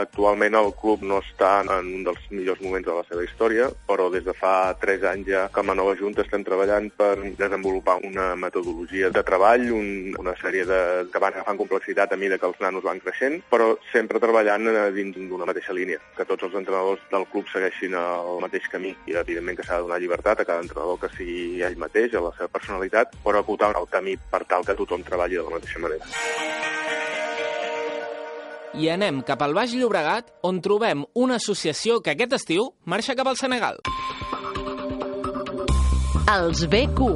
actualment 0.05 0.55
el 0.59 0.75
club 0.77 1.03
no 1.03 1.23
està 1.25 1.63
en 1.63 1.71
un 1.97 2.05
dels 2.05 2.27
millors 2.31 2.61
moments 2.61 2.87
de 2.87 2.95
la 2.95 3.05
seva 3.09 3.25
història, 3.25 3.71
però 3.89 4.11
des 4.13 4.27
de 4.27 4.35
fa 4.37 4.75
3 4.81 5.07
anys 5.13 5.31
ja 5.31 5.47
que 5.53 5.63
amb 5.63 5.73
la 5.73 5.79
nova 5.79 5.97
Junta 5.97 6.23
estem 6.23 6.45
treballant 6.45 6.91
per 6.97 7.15
desenvolupar 7.39 7.97
una 8.07 8.35
metodologia 8.37 9.11
de 9.11 9.23
treball, 9.27 9.67
un, 9.73 9.89
una 10.21 10.35
sèrie 10.41 10.67
de, 10.69 10.81
que 11.11 11.23
van 11.23 11.33
agafant 11.33 11.59
complexitat 11.63 12.13
a 12.13 12.21
mesura 12.21 12.39
que 12.39 12.51
els 12.51 12.61
nanos 12.61 12.85
van 12.85 13.01
creixent, 13.03 13.41
però 13.51 13.73
sempre 13.91 14.21
treballant 14.23 14.69
eh, 14.69 14.87
dins 14.95 15.17
d'una 15.17 15.49
mateixa 15.49 15.75
línia, 15.77 15.99
que 16.17 16.29
tots 16.29 16.47
els 16.47 16.57
entrenadors 16.61 17.03
del 17.11 17.27
club 17.33 17.49
segueixin 17.53 17.97
el 17.99 18.41
mateix 18.45 18.69
camí. 18.71 18.95
I 19.11 19.17
evidentment 19.21 19.59
que 19.59 19.67
s'ha 19.67 19.80
donar 19.83 20.01
llibertat 20.01 20.41
a 20.41 20.47
cada 20.49 20.63
entrenador 20.65 20.99
que 21.01 21.11
sigui 21.17 21.63
ell 21.67 21.79
mateix, 21.81 22.15
a 22.15 22.25
la 22.25 22.33
seva 22.37 22.49
personalitat, 22.53 23.17
però 23.25 23.43
acotar 23.43 23.73
el 23.77 23.89
camí 23.91 24.17
per 24.31 24.45
tal 24.49 24.65
que 24.67 24.77
tothom 24.79 25.05
treballi 25.07 25.39
de 25.39 25.47
la 25.47 25.57
mateixa 25.57 25.83
manera. 25.83 26.07
I 28.71 28.87
anem 28.93 29.25
cap 29.27 29.41
al 29.43 29.55
Baix 29.57 29.75
Llobregat, 29.75 30.31
on 30.47 30.61
trobem 30.63 31.03
una 31.19 31.41
associació 31.41 31.99
que 32.01 32.15
aquest 32.15 32.37
estiu 32.39 32.71
marxa 32.87 33.17
cap 33.19 33.27
al 33.27 33.39
Senegal. 33.41 33.83
Els 36.31 36.63
BQ. 36.71 37.11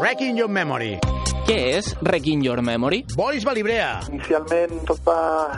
Wrecking 0.00 0.38
Your 0.38 0.48
Memory. 0.48 0.94
Què 1.50 1.56
és 1.80 1.86
Wrecking 1.98 2.44
Your 2.46 2.60
Memory? 2.62 3.00
Boris 3.18 3.42
Balibrea. 3.42 3.88
Inicialment 4.12 4.84
tot 4.86 5.00
va 5.02 5.16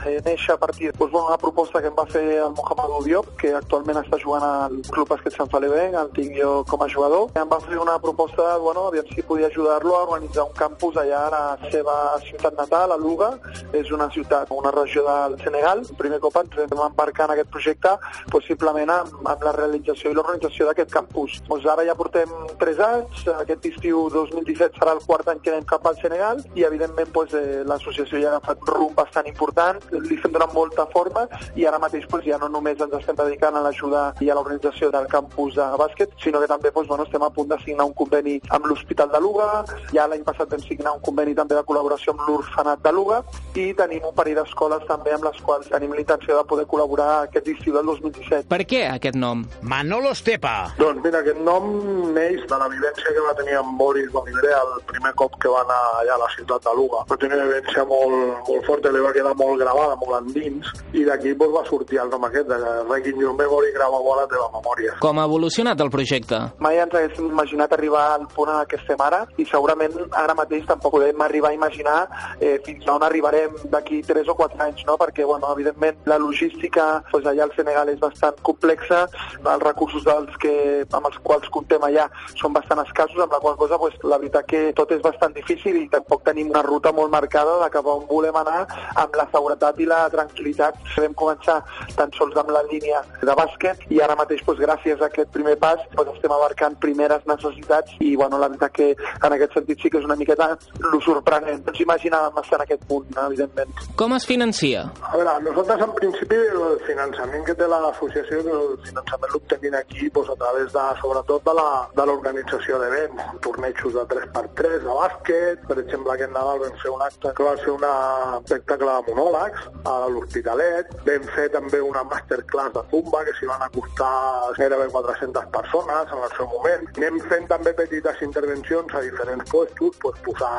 eh, 0.08 0.14
néixer 0.24 0.54
a 0.54 0.56
partir 0.56 0.86
doncs, 0.88 1.10
bueno, 1.12 1.26
una 1.28 1.36
proposta 1.36 1.82
que 1.84 1.90
em 1.90 1.96
va 1.98 2.06
fer 2.08 2.22
el 2.40 2.54
Mohamed 2.56 2.94
Diop, 3.04 3.26
que 3.36 3.50
actualment 3.58 4.00
està 4.00 4.16
jugant 4.22 4.46
al 4.46 4.78
Club 4.86 5.10
Bàsquet 5.10 5.36
Sant 5.36 5.50
Feliuenc, 5.52 5.98
el 6.00 6.08
tinc 6.16 6.32
jo 6.38 6.52
com 6.70 6.80
a 6.80 6.88
jugador. 6.88 7.26
Em 7.36 7.50
va 7.50 7.58
fer 7.60 7.76
una 7.76 7.98
proposta, 8.00 8.54
bueno, 8.62 8.86
aviam 8.88 9.10
si 9.10 9.20
podia 9.28 9.50
ajudar-lo 9.52 9.98
a 9.98 10.06
organitzar 10.06 10.46
un 10.46 10.54
campus 10.56 10.96
allà 11.02 11.26
a 11.26 11.34
la 11.34 11.42
seva 11.74 11.98
ciutat 12.24 12.56
natal, 12.62 12.96
a 12.96 12.98
Luga. 13.02 13.28
És 13.76 13.92
una 13.92 14.08
ciutat, 14.16 14.48
una 14.48 14.72
regió 14.72 15.04
del 15.10 15.36
Senegal. 15.44 15.84
El 15.84 16.00
primer 16.00 16.22
cop 16.24 16.40
ens 16.40 16.56
vam 16.72 16.86
embarcar 16.86 17.28
en 17.28 17.34
aquest 17.36 17.52
projecte 17.52 17.94
possiblement 18.32 18.94
amb, 18.96 19.12
amb 19.26 19.44
la 19.44 19.52
realització 19.58 20.08
i 20.08 20.16
l'organització 20.16 20.70
d'aquest 20.70 20.96
campus. 20.96 21.36
Doncs 21.52 21.68
ara 21.76 21.84
ja 21.84 22.00
portem 22.00 22.32
3 22.64 22.82
anys, 22.88 23.28
aquest 23.36 23.70
estiu 23.74 24.08
2017 24.16 24.80
serà 24.80 24.96
el 24.96 25.04
quart 25.04 25.28
any 25.28 25.44
que 25.44 25.52
anem 25.52 25.68
cap 25.68 25.81
cap 25.82 25.90
al 25.90 26.00
Senegal 26.00 26.40
i 26.54 26.62
evidentment 26.62 27.10
doncs, 27.12 27.34
eh, 27.34 27.62
l'associació 27.66 28.20
ja 28.22 28.30
ha 28.30 28.36
agafat 28.36 28.62
rumb 28.70 28.94
bastant 28.94 29.26
important, 29.26 29.82
li 29.90 30.16
estem 30.16 30.32
donant 30.32 30.52
molta 30.54 30.86
forma 30.92 31.26
i 31.58 31.66
ara 31.66 31.80
mateix 31.82 32.06
doncs, 32.08 32.26
ja 32.26 32.38
no 32.38 32.48
només 32.48 32.80
ens 32.80 32.94
estem 33.00 33.18
dedicant 33.18 33.56
a 33.58 33.62
l'ajuda 33.64 34.02
i 34.22 34.30
a 34.30 34.36
l'organització 34.38 34.90
del 34.94 35.08
campus 35.10 35.56
de 35.58 35.66
bàsquet, 35.80 36.14
sinó 36.22 36.40
que 36.40 36.50
també 36.50 36.70
doncs, 36.70 36.88
bueno, 36.88 37.06
estem 37.08 37.22
a 37.22 37.30
punt 37.30 37.50
de 37.50 37.58
signar 37.64 37.88
un 37.90 37.94
conveni 37.98 38.38
amb 38.50 38.66
l'Hospital 38.70 39.10
de 39.10 39.20
Luga, 39.20 39.48
ja 39.92 40.06
l'any 40.06 40.22
passat 40.24 40.52
vam 40.54 40.62
signar 40.62 40.94
un 40.94 41.02
conveni 41.02 41.34
també 41.34 41.58
de 41.58 41.64
col·laboració 41.66 42.14
amb 42.14 42.24
l'Orfenat 42.28 42.84
de 42.84 42.92
Luga 42.94 43.22
i 43.58 43.72
tenim 43.78 44.06
un 44.06 44.14
parell 44.14 44.38
d'escoles 44.42 44.86
també 44.88 45.16
amb 45.16 45.26
les 45.26 45.40
quals 45.42 45.70
tenim 45.72 45.96
la 45.96 46.02
intenció 46.04 46.38
de 46.38 46.46
poder 46.48 46.66
col·laborar 46.70 47.10
aquest 47.26 47.48
estiu 47.56 47.74
del 47.78 47.90
2017. 47.90 48.46
Per 48.52 48.62
què 48.68 48.84
aquest 48.92 49.18
nom? 49.18 49.44
Manolo 49.62 50.14
Estepa. 50.14 50.72
Doncs 50.78 51.02
mira, 51.02 51.24
aquest 51.24 51.42
nom 51.42 51.68
neix 52.14 52.46
de 52.46 52.62
la 52.62 52.70
vivència 52.70 53.16
que 53.16 53.26
va 53.26 53.34
tenir 53.38 53.58
amb 53.58 53.74
Boris 53.80 54.10
Bolibre 54.14 54.54
el 54.60 54.74
primer 54.92 55.14
cop 55.18 55.38
que 55.42 55.50
va 55.50 55.61
anar 55.64 55.80
allà 56.00 56.16
a 56.16 56.22
la 56.24 56.30
ciutat 56.36 56.64
de 56.66 56.74
Luga. 56.78 57.04
Va 57.10 57.18
tenir 57.20 57.38
una 57.38 57.48
vivència 57.50 57.84
molt, 57.88 58.48
molt 58.48 58.66
forta, 58.68 58.92
li 58.92 59.02
va 59.04 59.12
quedar 59.16 59.34
molt 59.38 59.60
gravada, 59.60 59.98
molt 60.00 60.18
endins, 60.20 60.70
i 60.92 61.04
d'aquí 61.08 61.34
doncs, 61.34 61.54
va 61.56 61.64
sortir 61.68 62.00
el 62.02 62.10
nom 62.12 62.24
aquest, 62.28 62.48
de 62.48 62.58
Requin 62.90 63.20
Your 63.20 63.36
Memory, 63.38 63.72
grava 63.76 64.00
la 64.16 64.26
teva 64.30 64.48
memòria. 64.52 64.96
Com 65.02 65.18
ha 65.18 65.26
evolucionat 65.28 65.80
el 65.80 65.90
projecte? 65.90 66.38
Mai 66.62 66.80
ens 66.82 66.94
haguéssim 66.94 67.30
imaginat 67.30 67.72
arribar 67.72 68.04
al 68.16 68.26
punt 68.34 68.50
en 68.52 68.66
què 68.68 68.78
estem 68.80 69.00
ara 69.00 69.22
i 69.40 69.46
segurament 69.48 69.94
ara 70.18 70.36
mateix 70.38 70.66
tampoc 70.68 70.92
podem 70.92 71.20
arribar 71.24 71.50
a 71.50 71.56
imaginar 71.56 71.98
eh, 72.40 72.58
fins 72.66 72.86
on 72.88 73.02
arribarem 73.06 73.54
d'aquí 73.72 74.02
3 74.06 74.28
o 74.28 74.36
4 74.36 74.60
anys, 74.66 74.84
no? 74.86 74.98
perquè 75.00 75.24
bueno, 75.24 75.48
evidentment 75.54 75.96
la 76.06 76.18
logística 76.20 77.02
doncs, 77.10 77.26
allà 77.26 77.46
al 77.46 77.54
Senegal 77.56 77.88
és 77.92 78.00
bastant 78.02 78.38
complexa, 78.44 79.06
els 79.40 79.64
recursos 79.64 80.04
dels 80.04 80.36
que, 80.42 80.54
amb 80.90 81.08
els 81.08 81.18
quals 81.24 81.48
comptem 81.54 81.82
allà 81.88 82.08
són 82.36 82.52
bastant 82.52 82.82
escassos, 82.84 83.22
amb 83.24 83.32
la 83.32 83.40
qual 83.40 83.56
cosa 83.60 83.80
doncs, 83.80 83.98
la 84.04 84.20
veritat 84.20 84.48
que 84.50 84.62
tot 84.76 84.92
és 84.92 85.02
bastant 85.04 85.32
difícil 85.32 85.51
i 85.66 85.88
tampoc 85.92 86.22
tenim 86.24 86.48
una 86.50 86.62
ruta 86.62 86.92
molt 86.92 87.10
marcada 87.12 87.58
de 87.64 87.68
cap 87.70 87.86
a 87.86 87.94
on 87.98 88.06
volem 88.08 88.36
anar 88.36 88.66
amb 88.96 89.14
la 89.16 89.26
seguretat 89.32 89.78
i 89.80 89.86
la 89.86 90.08
tranquil·litat. 90.10 90.74
Vam 90.96 91.14
començar 91.14 91.58
tan 91.96 92.10
sols 92.16 92.36
amb 92.36 92.50
la 92.50 92.62
línia 92.70 93.02
de 93.20 93.34
bàsquet 93.34 93.84
i 93.90 94.00
ara 94.00 94.16
mateix 94.16 94.40
doncs, 94.46 94.60
gràcies 94.60 95.00
a 95.02 95.06
aquest 95.10 95.30
primer 95.32 95.56
pas 95.58 95.80
doncs, 95.96 96.14
estem 96.16 96.32
abarcant 96.32 96.76
primeres 96.80 97.24
necessitats 97.26 97.92
i 98.00 98.14
bueno, 98.16 98.38
la 98.38 98.48
veritat 98.48 98.72
que 98.72 98.90
en 98.94 99.32
aquest 99.32 99.52
sentit 99.54 99.80
sí 99.82 99.90
que 99.90 99.98
és 99.98 100.04
una 100.04 100.16
miqueta 100.16 100.56
lo 100.80 101.00
sorprenent. 101.00 101.62
No 101.66 101.72
ens 101.72 101.80
imaginàvem 101.80 102.38
estar 102.42 102.58
en 102.60 102.62
aquest 102.66 102.84
punt, 102.88 103.06
evidentment. 103.26 103.72
Com 103.96 104.12
es 104.14 104.26
financia? 104.26 104.86
A 105.02 105.16
veure, 105.16 105.36
nosaltres 105.42 105.80
en 105.86 105.92
principi 105.98 106.36
el 106.36 106.78
finançament 106.86 107.44
que 107.46 107.54
té 107.54 107.66
l'associació, 107.68 108.40
el 108.40 108.78
finançament 108.86 109.32
l'obtenim 109.34 109.74
aquí 109.78 110.08
doncs, 110.10 110.30
a 110.30 110.36
través 110.36 110.72
de, 110.72 110.84
sobretot 111.00 111.44
de 111.44 111.54
la- 111.54 111.88
de 111.96 112.06
l'organització 112.06 112.78
d'events, 112.78 113.22
tornejos 113.40 113.92
de 113.94 114.04
3x3 114.14 114.78
de 114.86 114.94
bàsquet, 115.00 115.41
per 115.68 115.78
exemple 115.82 116.14
aquest 116.14 116.32
Nadal 116.34 116.60
vam 116.62 116.76
fer 116.82 116.92
un 116.92 117.04
acte 117.06 117.32
que 117.36 117.46
va 117.46 117.54
ser 117.62 117.72
un 117.74 117.86
espectacle 117.88 118.96
de 118.96 119.14
monòlegs 119.14 119.68
a 119.92 119.94
l'Hospitalet, 120.14 120.92
vam 121.08 121.30
fer 121.36 121.48
també 121.56 121.80
una 121.84 122.04
masterclass 122.12 122.74
de 122.76 122.84
Zumba 122.90 123.24
que 123.26 123.36
s'hi 123.38 123.50
van 123.50 123.64
acostar 123.68 124.12
gairebé 124.58 124.88
400 124.96 125.50
persones 125.56 126.12
en 126.16 126.26
el 126.26 126.36
seu 126.36 126.50
moment. 126.54 126.86
Anem 126.96 127.18
fent 127.32 127.48
també 127.50 127.74
petites 127.82 128.22
intervencions 128.28 128.94
a 128.94 129.02
diferents 129.04 129.50
puestos, 129.50 129.98
pues, 130.02 130.22
posar 130.26 130.54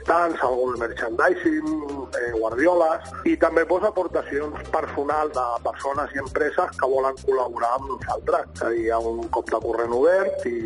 stands, 0.00 0.42
algun 0.42 0.78
merchandising, 0.78 2.08
eh, 2.20 2.32
guardioles, 2.38 3.10
i 3.24 3.36
també 3.36 3.64
pues, 3.66 3.84
aportacions 3.84 4.70
personals 4.70 5.32
de 5.32 5.46
persones 5.62 6.14
i 6.14 6.18
empreses 6.18 6.78
que 6.80 6.90
volen 6.90 7.14
col·laborar 7.22 7.72
amb 7.76 7.90
nosaltres. 7.92 8.48
És 8.54 8.62
a 8.62 8.70
dir, 8.70 8.84
hi 8.86 8.90
ha 8.90 8.98
un 8.98 9.28
cop 9.34 9.50
de 9.50 9.60
corrent 9.62 9.94
obert 9.94 10.46
i, 10.46 10.56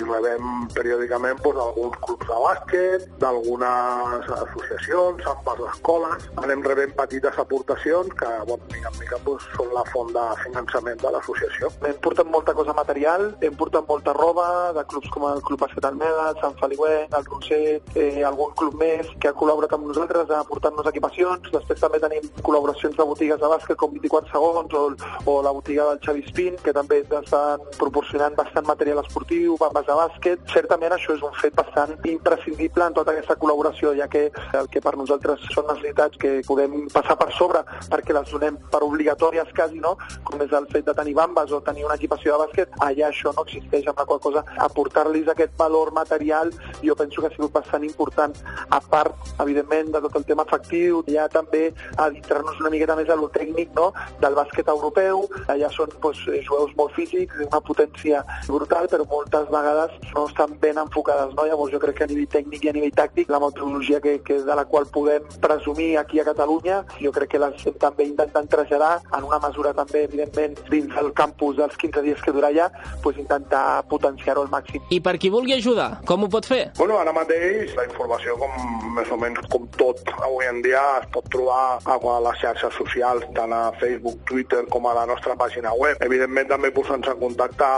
i 0.00 0.02
rebem 0.06 0.66
periòdicament 0.74 1.42
pues, 1.44 1.56
alguns 1.56 1.98
clubs 2.06 2.26
de 2.26 2.40
bàsquet, 2.46 2.79
d'algunes 3.20 4.28
associacions, 4.36 5.26
amb 5.32 5.48
les 5.50 5.60
escoles. 5.74 6.26
Anem 6.44 6.62
rebent 6.64 6.94
petites 6.96 7.38
aportacions 7.38 8.12
que, 8.20 8.30
bueno, 8.48 8.64
mica 8.72 8.90
en 8.92 8.98
mica, 8.98 9.18
pues, 9.24 9.44
són 9.56 9.72
la 9.74 9.84
font 9.92 10.12
de 10.14 10.24
finançament 10.44 11.00
de 11.02 11.12
l'associació. 11.14 11.70
Hem 11.86 11.98
portat 12.04 12.30
molta 12.30 12.54
cosa 12.54 12.74
material, 12.76 13.36
hem 13.40 13.56
portat 13.60 13.88
molta 13.88 14.14
roba 14.16 14.72
de 14.76 14.84
clubs 14.90 15.10
com 15.10 15.26
el 15.30 15.42
Club 15.42 15.60
Bàsquet 15.64 15.86
Almeda, 15.86 16.30
el 16.30 16.40
Sant 16.40 16.56
Feliuet, 16.60 17.14
el 17.18 17.24
Roser, 17.26 17.80
eh, 17.94 18.22
algun 18.24 18.54
club 18.56 18.74
més 18.80 19.08
que 19.20 19.30
ha 19.30 19.36
col·laborat 19.36 19.74
amb 19.76 19.86
nosaltres 19.90 20.30
aportant-nos 20.40 20.86
equipacions. 20.86 21.50
Després 21.52 21.80
també 21.80 22.00
tenim 22.00 22.28
col·laboracions 22.42 22.96
de 22.96 23.08
botigues 23.12 23.40
de 23.40 23.52
bàsquet 23.54 23.76
com 23.76 23.92
24 23.96 24.32
segons 24.32 24.74
o, 24.74 24.84
o 25.26 25.42
la 25.42 25.54
botiga 25.56 25.88
del 25.90 26.00
Xavi 26.04 26.24
Spin, 26.28 26.56
que 26.64 26.72
també 26.76 27.02
estan 27.20 27.60
proporcionant 27.78 28.36
bastant 28.38 28.66
material 28.66 29.02
esportiu, 29.04 29.56
bambes 29.60 29.86
de 29.86 29.98
bàsquet. 30.02 30.46
Certament 30.54 30.96
això 30.96 31.16
és 31.16 31.22
un 31.26 31.34
fet 31.40 31.54
bastant 31.56 31.96
imprescindible 32.04 32.69
en 32.78 32.94
tota 32.94 33.12
aquesta 33.12 33.36
col·laboració, 33.40 33.94
ja 33.98 34.06
que 34.08 34.28
el 34.58 34.68
que 34.70 34.80
per 34.80 34.94
nosaltres 34.96 35.42
són 35.54 35.66
necessitats 35.70 36.18
que 36.20 36.40
podem 36.46 36.86
passar 36.92 37.16
per 37.18 37.30
sobre 37.36 37.64
perquè 37.90 38.14
les 38.16 38.30
donem 38.30 38.56
per 38.70 38.82
obligatòries 38.86 39.50
quasi, 39.56 39.80
no? 39.82 39.96
com 40.24 40.42
és 40.42 40.52
el 40.56 40.66
fet 40.70 40.86
de 40.86 40.94
tenir 40.94 41.14
bambes 41.18 41.52
o 41.52 41.60
tenir 41.66 41.84
una 41.84 41.98
equipació 41.98 42.36
de 42.36 42.46
bàsquet, 42.46 42.78
allà 42.86 43.08
això 43.10 43.34
no 43.36 43.44
existeix, 43.46 43.88
amb 43.90 43.98
la 43.98 44.06
qual 44.06 44.20
cosa 44.20 44.44
aportar-los 44.68 45.28
aquest 45.28 45.56
valor 45.58 45.92
material 45.92 46.50
jo 46.82 46.96
penso 46.96 47.20
que 47.20 47.28
ha 47.28 47.30
sigut 47.30 47.52
bastant 47.52 47.84
important. 47.84 48.34
A 48.70 48.80
part, 48.80 49.14
evidentment, 49.40 49.90
de 49.92 50.00
tot 50.00 50.16
el 50.16 50.24
tema 50.24 50.44
efectiu, 50.46 51.02
ja 51.08 51.26
també 51.28 51.70
adentrar-nos 51.96 52.60
una 52.60 52.70
miqueta 52.70 52.96
més 52.96 53.10
a 53.10 53.16
lo 53.18 53.28
tècnic 53.32 53.72
no? 53.76 53.90
del 54.20 54.36
bàsquet 54.38 54.68
europeu. 54.68 55.26
Allà 55.52 55.70
són 55.74 55.92
doncs, 56.00 56.22
jugadors 56.46 56.74
molt 56.78 56.94
físics, 56.96 57.40
una 57.46 57.62
potència 57.64 58.22
brutal, 58.46 58.88
però 58.92 59.06
moltes 59.10 59.48
vegades 59.52 59.96
no 60.14 60.26
estan 60.28 60.56
ben 60.62 60.78
enfocades. 60.78 61.34
No? 61.36 61.46
Llavors 61.48 61.74
jo 61.74 61.82
crec 61.82 62.00
que 62.00 62.08
a 62.08 62.10
nivell 62.10 62.30
tècnic 62.32 62.59
i 62.64 62.70
a 62.70 62.74
nivell 62.76 62.94
tàctic, 62.96 63.30
la 63.32 63.40
metodologia 63.42 64.00
que, 64.00 64.18
que 64.26 64.40
de 64.44 64.56
la 64.56 64.64
qual 64.70 64.86
podem 64.92 65.24
presumir 65.40 65.96
aquí 65.98 66.20
a 66.20 66.26
Catalunya, 66.28 66.82
jo 67.00 67.12
crec 67.14 67.34
que 67.34 67.40
l'estem 67.42 67.76
també 67.80 68.06
intentant 68.08 68.48
traslladar 68.50 69.00
en 69.16 69.26
una 69.28 69.40
mesura 69.42 69.72
també, 69.76 70.04
evidentment, 70.08 70.58
dins 70.70 70.94
del 70.94 71.12
campus 71.16 71.56
dels 71.60 71.76
15 71.80 72.04
dies 72.06 72.22
que 72.24 72.34
dura 72.36 72.50
allà, 72.50 72.68
doncs 73.04 73.20
intentar 73.22 73.82
potenciar-ho 73.90 74.44
al 74.44 74.52
màxim. 74.52 74.82
I 74.90 75.00
per 75.04 75.16
qui 75.20 75.30
vulgui 75.32 75.56
ajudar, 75.56 75.90
com 76.08 76.24
ho 76.24 76.30
pot 76.32 76.48
fer? 76.48 76.62
Bueno, 76.78 76.98
ara 77.00 77.14
mateix 77.16 77.74
la 77.78 77.86
informació, 77.88 78.36
com 78.40 78.54
més 78.96 79.10
o 79.10 79.18
menys 79.20 79.40
com 79.52 79.66
tot 79.78 80.12
avui 80.20 80.48
en 80.50 80.60
dia, 80.64 80.82
es 81.00 81.08
pot 81.14 81.26
trobar 81.32 81.80
a 81.84 81.98
les 82.26 82.40
xarxes 82.42 82.74
socials, 82.76 83.26
tant 83.36 83.52
a 83.54 83.62
Facebook, 83.80 84.18
Twitter, 84.28 84.64
com 84.72 84.86
a 84.86 84.94
la 84.96 85.06
nostra 85.10 85.36
pàgina 85.38 85.72
web. 85.76 86.00
Evidentment, 86.04 86.50
també 86.50 86.72
posant-se 86.74 87.14
en 87.14 87.22
contacte 87.22 87.70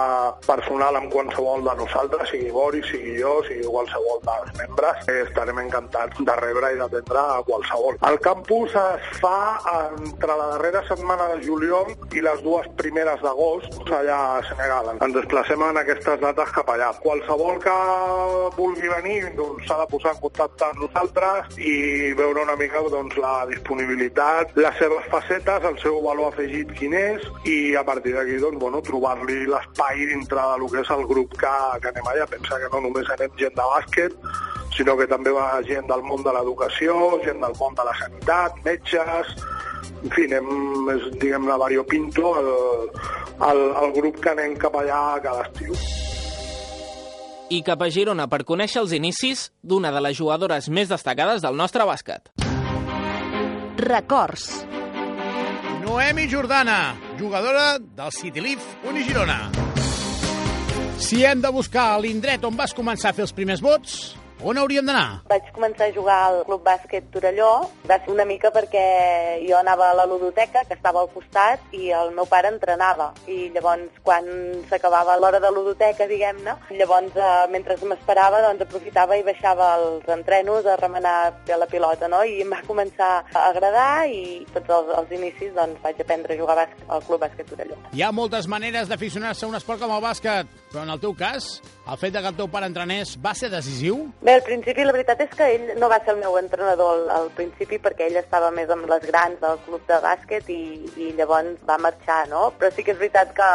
personal 0.46 0.98
amb 0.98 1.12
qualsevol 1.12 1.64
de 1.68 1.76
nosaltres, 1.82 2.30
sigui 2.32 2.50
Boris, 2.54 2.88
sigui 2.90 3.18
jo, 3.20 3.38
sigui 3.48 3.68
qualsevol 3.68 4.22
dels 4.26 4.54
membres. 4.58 4.71
Eh, 4.80 5.22
estarem 5.26 5.58
encantats 5.60 6.18
de 6.18 6.34
rebre 6.38 6.72
i 6.72 6.78
d'atendre 6.78 7.20
a 7.20 7.42
qualsevol. 7.46 7.98
El 8.08 8.18
campus 8.24 8.74
es 8.78 9.08
fa 9.20 9.60
entre 9.74 10.36
la 10.38 10.46
darrera 10.54 10.82
setmana 10.88 11.28
de 11.34 11.42
juliol 11.44 11.92
i 12.16 12.22
les 12.24 12.40
dues 12.42 12.68
primeres 12.78 13.20
d'agost, 13.20 13.76
allà 13.92 14.18
a 14.38 14.42
Senegal. 14.48 14.92
Ens 14.96 15.16
desplacem 15.16 15.62
en 15.68 15.80
aquestes 15.82 16.20
dates 16.22 16.54
cap 16.56 16.72
allà. 16.72 16.92
Qualsevol 17.02 17.60
que 17.62 17.76
vulgui 18.56 18.88
venir 18.94 19.18
doncs, 19.36 19.66
s'ha 19.68 19.78
de 19.82 19.88
posar 19.92 20.14
en 20.16 20.22
contacte 20.22 20.68
amb 20.70 20.84
nosaltres 20.86 21.58
i 21.58 22.12
veure 22.18 22.46
una 22.46 22.56
mica 22.56 22.82
doncs, 22.88 23.18
la 23.20 23.34
disponibilitat, 23.50 24.56
les 24.56 24.80
seves 24.80 25.06
facetes, 25.12 25.68
el 25.68 25.78
seu 25.84 26.00
valor 26.06 26.32
afegit 26.32 26.72
quin 26.78 26.96
és 26.96 27.28
i 27.44 27.74
a 27.76 27.84
partir 27.84 28.16
d'aquí 28.16 28.40
doncs, 28.42 28.58
bueno, 28.62 28.82
trobar-li 28.82 29.44
l'espai 29.50 30.06
dintre 30.14 30.48
del 30.54 30.66
que 30.72 30.80
és 30.80 30.96
el 30.96 31.06
grup 31.10 31.36
que, 31.38 31.54
que 31.82 31.92
anem 31.92 32.10
allà. 32.14 32.26
Pensa 32.32 32.58
que 32.62 32.72
no 32.72 32.86
només 32.88 33.10
anem 33.12 33.38
gent 33.38 33.56
de 33.58 33.70
bàsquet, 33.74 34.16
sinó 34.76 34.96
que 34.96 35.08
també 35.10 35.32
va 35.34 35.62
gent 35.66 35.88
del 35.90 36.04
món 36.06 36.22
de 36.24 36.32
l'educació, 36.34 37.18
gent 37.24 37.42
del 37.42 37.56
món 37.58 37.74
de 37.78 37.84
la 37.86 37.94
sanitat, 37.98 38.56
metges, 38.64 39.34
en 40.02 40.14
fi, 40.14 40.26
anem, 40.28 40.88
és, 40.94 41.08
diguem-ne, 41.18 41.58
variopinto 41.60 42.32
el, 42.40 42.50
el, 43.50 43.62
el 43.82 43.92
grup 43.98 44.20
que 44.22 44.32
anem 44.32 44.56
cap 44.60 44.76
allà 44.80 45.02
cada 45.24 45.46
estiu. 45.48 45.76
I 47.52 47.60
cap 47.66 47.82
a 47.84 47.90
Girona 47.92 48.28
per 48.32 48.46
conèixer 48.48 48.80
els 48.80 48.94
inicis 48.96 49.50
d'una 49.60 49.92
de 49.92 50.00
les 50.00 50.16
jugadores 50.16 50.70
més 50.72 50.88
destacades 50.88 51.44
del 51.44 51.58
nostre 51.58 51.84
bàsquet. 51.84 52.32
Records. 53.82 54.46
Noemi 55.82 56.28
Jordana, 56.30 56.94
jugadora 57.18 57.76
del 57.78 58.12
City 58.14 58.40
Leaf 58.40 58.86
Unigirona. 58.88 59.50
Si 61.02 61.24
hem 61.26 61.42
de 61.42 61.50
buscar 61.52 61.98
l'indret 62.00 62.44
on 62.46 62.56
vas 62.56 62.72
començar 62.72 63.10
a 63.10 63.16
fer 63.16 63.26
els 63.26 63.34
primers 63.36 63.60
vots, 63.60 64.14
on 64.44 64.58
hauríem 64.58 64.86
d'anar? 64.86 65.22
Vaig 65.30 65.48
començar 65.54 65.88
a 65.88 65.94
jugar 65.94 66.18
al 66.26 66.38
Club 66.46 66.64
Bàsquet 66.66 67.08
Torelló, 67.14 67.68
va 67.88 67.98
ser 68.02 68.12
una 68.12 68.26
mica 68.28 68.50
perquè 68.54 68.84
jo 69.46 69.56
anava 69.58 69.90
a 69.90 69.96
la 69.96 70.06
ludoteca, 70.06 70.64
que 70.68 70.74
estava 70.74 71.02
al 71.02 71.10
costat, 71.14 71.62
i 71.72 71.90
el 71.94 72.12
meu 72.16 72.26
pare 72.30 72.50
entrenava. 72.52 73.12
I 73.26 73.50
llavors, 73.54 74.00
quan 74.02 74.26
s'acabava 74.70 75.16
l'hora 75.20 75.40
de 75.42 75.50
ludoteca, 75.54 76.08
diguem-ne, 76.10 76.56
llavors, 76.78 77.16
eh, 77.16 77.46
mentre 77.52 77.76
m'esperava, 77.82 78.42
doncs 78.46 78.66
aprofitava 78.66 79.16
i 79.18 79.24
baixava 79.26 79.72
als 79.74 80.08
entrenos 80.08 80.66
a 80.66 80.76
remenar 80.80 81.16
la 81.46 81.66
pilota, 81.66 82.08
no? 82.08 82.22
I 82.24 82.42
em 82.42 82.50
va 82.50 82.62
començar 82.66 83.10
a 83.32 83.46
agradar 83.50 84.08
i 84.08 84.42
tots 84.52 84.70
els, 84.70 84.92
els 84.98 85.14
inicis 85.18 85.54
doncs, 85.54 85.80
vaig 85.82 86.00
aprendre 86.00 86.34
a 86.34 86.38
jugar 86.38 86.56
a 86.56 86.62
bàsquet 86.64 86.88
al 86.88 87.06
Club 87.06 87.22
Bàsquet 87.22 87.48
Torelló. 87.50 87.78
Hi 87.92 88.02
ha 88.02 88.12
moltes 88.12 88.48
maneres 88.48 88.88
d'aficionar-se 88.90 89.46
a 89.46 89.50
un 89.50 89.58
esport 89.58 89.82
com 89.82 89.94
el 89.94 90.02
bàsquet. 90.02 90.58
Però 90.72 90.86
en 90.86 90.90
el 90.94 91.00
teu 91.02 91.12
cas, 91.12 91.60
el 91.84 91.98
fet 92.00 92.14
de 92.14 92.20
que 92.24 92.30
el 92.32 92.36
teu 92.38 92.48
pare 92.48 92.68
entrenés 92.70 93.18
va 93.20 93.34
ser 93.36 93.50
decisiu? 93.52 94.06
Bé, 94.24 94.31
al 94.32 94.42
principi 94.46 94.84
la 94.84 94.92
veritat 94.94 95.20
és 95.24 95.32
que 95.36 95.46
ell 95.54 95.64
no 95.80 95.88
va 95.90 95.98
ser 96.04 96.12
el 96.14 96.20
meu 96.20 96.36
entrenador 96.38 96.92
al, 96.94 97.02
al 97.10 97.28
principi 97.36 97.78
perquè 97.82 98.06
ell 98.08 98.18
estava 98.20 98.50
més 98.54 98.70
amb 98.70 98.86
les 98.90 99.04
grans 99.08 99.40
del 99.42 99.58
club 99.66 99.82
de 99.88 99.98
bàsquet 100.04 100.50
i, 100.52 100.62
i 100.96 101.10
llavors 101.18 101.58
va 101.68 101.78
marxar, 101.82 102.20
no? 102.30 102.44
Però 102.58 102.70
sí 102.72 102.84
que 102.86 102.94
és 102.94 103.00
veritat 103.00 103.32
que 103.36 103.48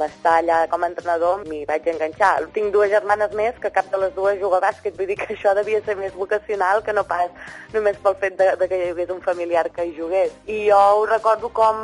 l'estar 0.00 0.38
allà 0.38 0.58
com 0.72 0.84
a 0.84 0.90
entrenador 0.92 1.42
m'hi 1.48 1.64
vaig 1.68 1.88
enganxar. 1.92 2.32
Tinc 2.54 2.72
dues 2.74 2.92
germanes 2.92 3.34
més 3.38 3.58
que 3.62 3.72
cap 3.74 3.90
de 3.92 4.00
les 4.04 4.14
dues 4.16 4.38
juga 4.40 4.60
a 4.60 4.64
bàsquet, 4.68 4.96
vull 4.98 5.10
dir 5.10 5.18
que 5.20 5.32
això 5.34 5.54
devia 5.58 5.82
ser 5.86 5.98
més 6.00 6.14
vocacional 6.14 6.82
que 6.86 6.94
no 6.96 7.04
pas 7.08 7.28
només 7.74 7.98
pel 8.04 8.16
fet 8.22 8.38
de, 8.38 8.52
de 8.60 8.68
que 8.70 8.78
hi 8.78 8.90
hagués 8.92 9.12
un 9.14 9.20
familiar 9.24 9.66
que 9.74 9.88
hi 9.88 9.94
jugués. 9.98 10.32
I 10.46 10.60
jo 10.68 10.78
ho 10.78 11.04
recordo 11.10 11.50
com 11.54 11.82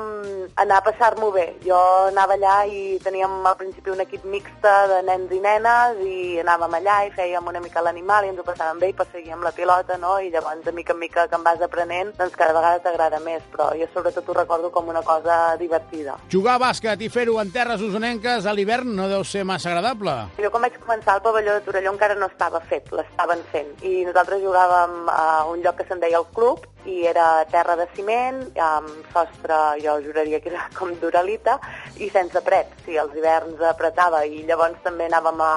anar 0.60 0.80
a 0.80 0.86
passar-m'ho 0.88 1.32
bé. 1.34 1.48
Jo 1.66 1.80
anava 2.08 2.38
allà 2.38 2.56
i 2.70 2.98
teníem 3.04 3.40
al 3.44 3.58
principi 3.60 3.90
un 3.90 4.06
equip 4.06 4.24
mixte 4.24 4.74
de 4.94 5.02
nens 5.10 5.32
i 5.34 5.42
nenes 5.44 6.00
i 6.06 6.18
anàvem 6.44 6.78
allà 6.80 7.02
i 7.08 7.14
fèiem 7.18 7.52
una 7.52 7.62
mica 7.64 7.82
l'animal 7.82 8.13
i 8.22 8.30
ens 8.30 8.38
ho 8.38 8.44
passàvem 8.46 8.78
bé 8.78 8.90
i 8.92 8.96
perseguíem 8.96 9.42
la 9.42 9.50
pilota, 9.56 9.96
no? 9.98 10.12
I 10.22 10.30
llavors, 10.30 10.62
de 10.62 10.72
mica 10.76 10.94
en 10.94 11.00
mica 11.00 11.26
que 11.26 11.34
em 11.34 11.46
vas 11.46 11.62
aprenent, 11.66 12.12
doncs 12.18 12.36
cada 12.38 12.54
vegada 12.54 12.82
t'agrada 12.84 13.18
més, 13.24 13.42
però 13.50 13.72
jo 13.74 13.88
sobretot 13.92 14.28
ho 14.28 14.36
recordo 14.38 14.70
com 14.70 14.92
una 14.92 15.02
cosa 15.02 15.56
divertida. 15.58 16.14
Jugar 16.30 16.54
a 16.58 16.62
bàsquet 16.66 17.02
i 17.02 17.10
fer-ho 17.10 17.40
en 17.42 17.50
terres 17.54 17.82
usonenques 17.82 18.46
a 18.46 18.54
l'hivern 18.54 18.94
no 18.94 19.08
deu 19.10 19.24
ser 19.26 19.42
massa 19.48 19.72
agradable. 19.72 20.14
Jo 20.38 20.52
quan 20.54 20.68
vaig 20.68 20.78
començar 20.78 21.18
el 21.18 21.24
pavelló 21.26 21.58
de 21.58 21.66
Torelló 21.66 21.96
encara 21.96 22.14
no 22.20 22.30
estava 22.30 22.62
fet, 22.70 22.92
l'estaven 22.94 23.42
fent. 23.50 23.74
I 23.82 24.04
nosaltres 24.06 24.44
jugàvem 24.44 25.10
a 25.10 25.26
un 25.50 25.64
lloc 25.64 25.80
que 25.80 25.88
se'n 25.88 26.04
deia 26.04 26.22
el 26.22 26.30
Club, 26.36 26.68
i 26.84 27.06
era 27.08 27.44
terra 27.50 27.76
de 27.80 27.86
ciment, 27.96 28.40
amb 28.60 28.90
sostre, 29.12 29.56
jo 29.80 29.96
juraria 30.04 30.40
que 30.40 30.50
era 30.52 30.66
com 30.78 30.92
d'uralita, 31.00 31.58
i 31.96 32.10
sense 32.12 32.40
pret. 32.44 32.72
Sí, 32.84 32.98
els 33.00 33.14
hiverns 33.16 33.60
apretava 33.64 34.24
i 34.26 34.44
llavors 34.48 34.80
també 34.84 35.08
anàvem 35.08 35.40
a, 35.40 35.52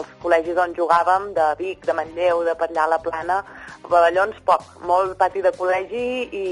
als 0.00 0.10
col·legis 0.22 0.58
on 0.60 0.74
jugàvem, 0.76 1.30
de 1.36 1.50
Vic, 1.60 1.84
de 1.86 1.96
Manlleu, 2.00 2.42
de 2.48 2.54
per 2.56 2.70
allà 2.70 2.86
a 2.86 2.92
la 2.94 3.00
Plana, 3.04 3.38
pavellons 3.90 4.38
poc, 4.48 4.64
molt 4.88 5.16
pati 5.20 5.42
de 5.44 5.52
col·legi 5.56 6.04
i, 6.36 6.44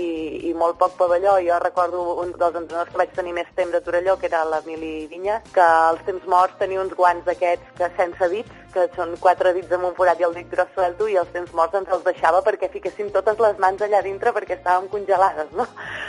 i 0.51 0.55
molt 0.59 0.79
poc 0.81 0.97
pavelló. 1.01 1.39
Jo 1.45 1.59
recordo 1.63 2.05
un 2.23 2.35
dels 2.37 2.61
entrenadors 2.61 2.93
que 2.93 3.03
vaig 3.03 3.15
tenir 3.17 3.35
més 3.37 3.51
temps 3.59 3.75
a 3.75 3.83
Torelló, 3.85 4.19
que 4.21 4.29
era 4.31 4.45
l'Emili 4.49 5.09
Vinya, 5.11 5.41
que 5.55 5.65
als 5.65 6.05
temps 6.09 6.27
morts 6.29 6.59
tenia 6.61 6.83
uns 6.83 6.97
guants 6.99 7.25
d'aquests 7.29 7.77
que 7.79 7.91
sense 8.01 8.31
dits, 8.35 8.58
que 8.79 8.97
són 8.97 9.15
quatre 9.21 9.53
dits 9.57 9.73
amb 9.75 9.89
un 9.91 9.95
forat 9.99 10.21
i 10.21 10.27
el 10.29 10.35
dit 10.37 10.51
gros 10.53 10.71
suelto, 10.75 11.09
i 11.11 11.17
els 11.19 11.31
temps 11.35 11.53
morts 11.57 11.75
ens 11.79 11.91
els 11.95 12.05
deixava 12.07 12.43
perquè 12.47 12.71
fiquessin 12.73 13.11
totes 13.15 13.41
les 13.43 13.59
mans 13.63 13.83
allà 13.83 14.03
dintre 14.05 14.33
perquè 14.37 14.59
estàvem 14.59 14.89
congelades, 14.93 15.51
no? 15.59 15.67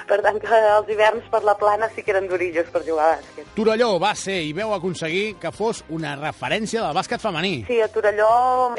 Per 0.09 0.19
tant, 0.25 0.39
que 0.41 0.59
els 0.75 0.89
hiverns 0.89 1.25
per 1.31 1.41
la 1.45 1.55
plana 1.57 1.89
sí 1.95 2.03
que 2.05 2.13
eren 2.13 2.27
durillos 2.29 2.69
per 2.73 2.83
jugar 2.85 3.07
a 3.07 3.15
bàsquet. 3.17 3.49
Torelló 3.57 3.91
va 4.01 4.13
ser 4.17 4.39
i 4.45 4.53
veu 4.57 4.73
aconseguir 4.75 5.35
que 5.41 5.51
fos 5.55 5.83
una 5.89 6.15
referència 6.19 6.83
del 6.85 6.97
bàsquet 6.97 7.21
femení. 7.21 7.53
Sí, 7.67 7.79
a 7.81 7.89
Torelló 7.93 8.29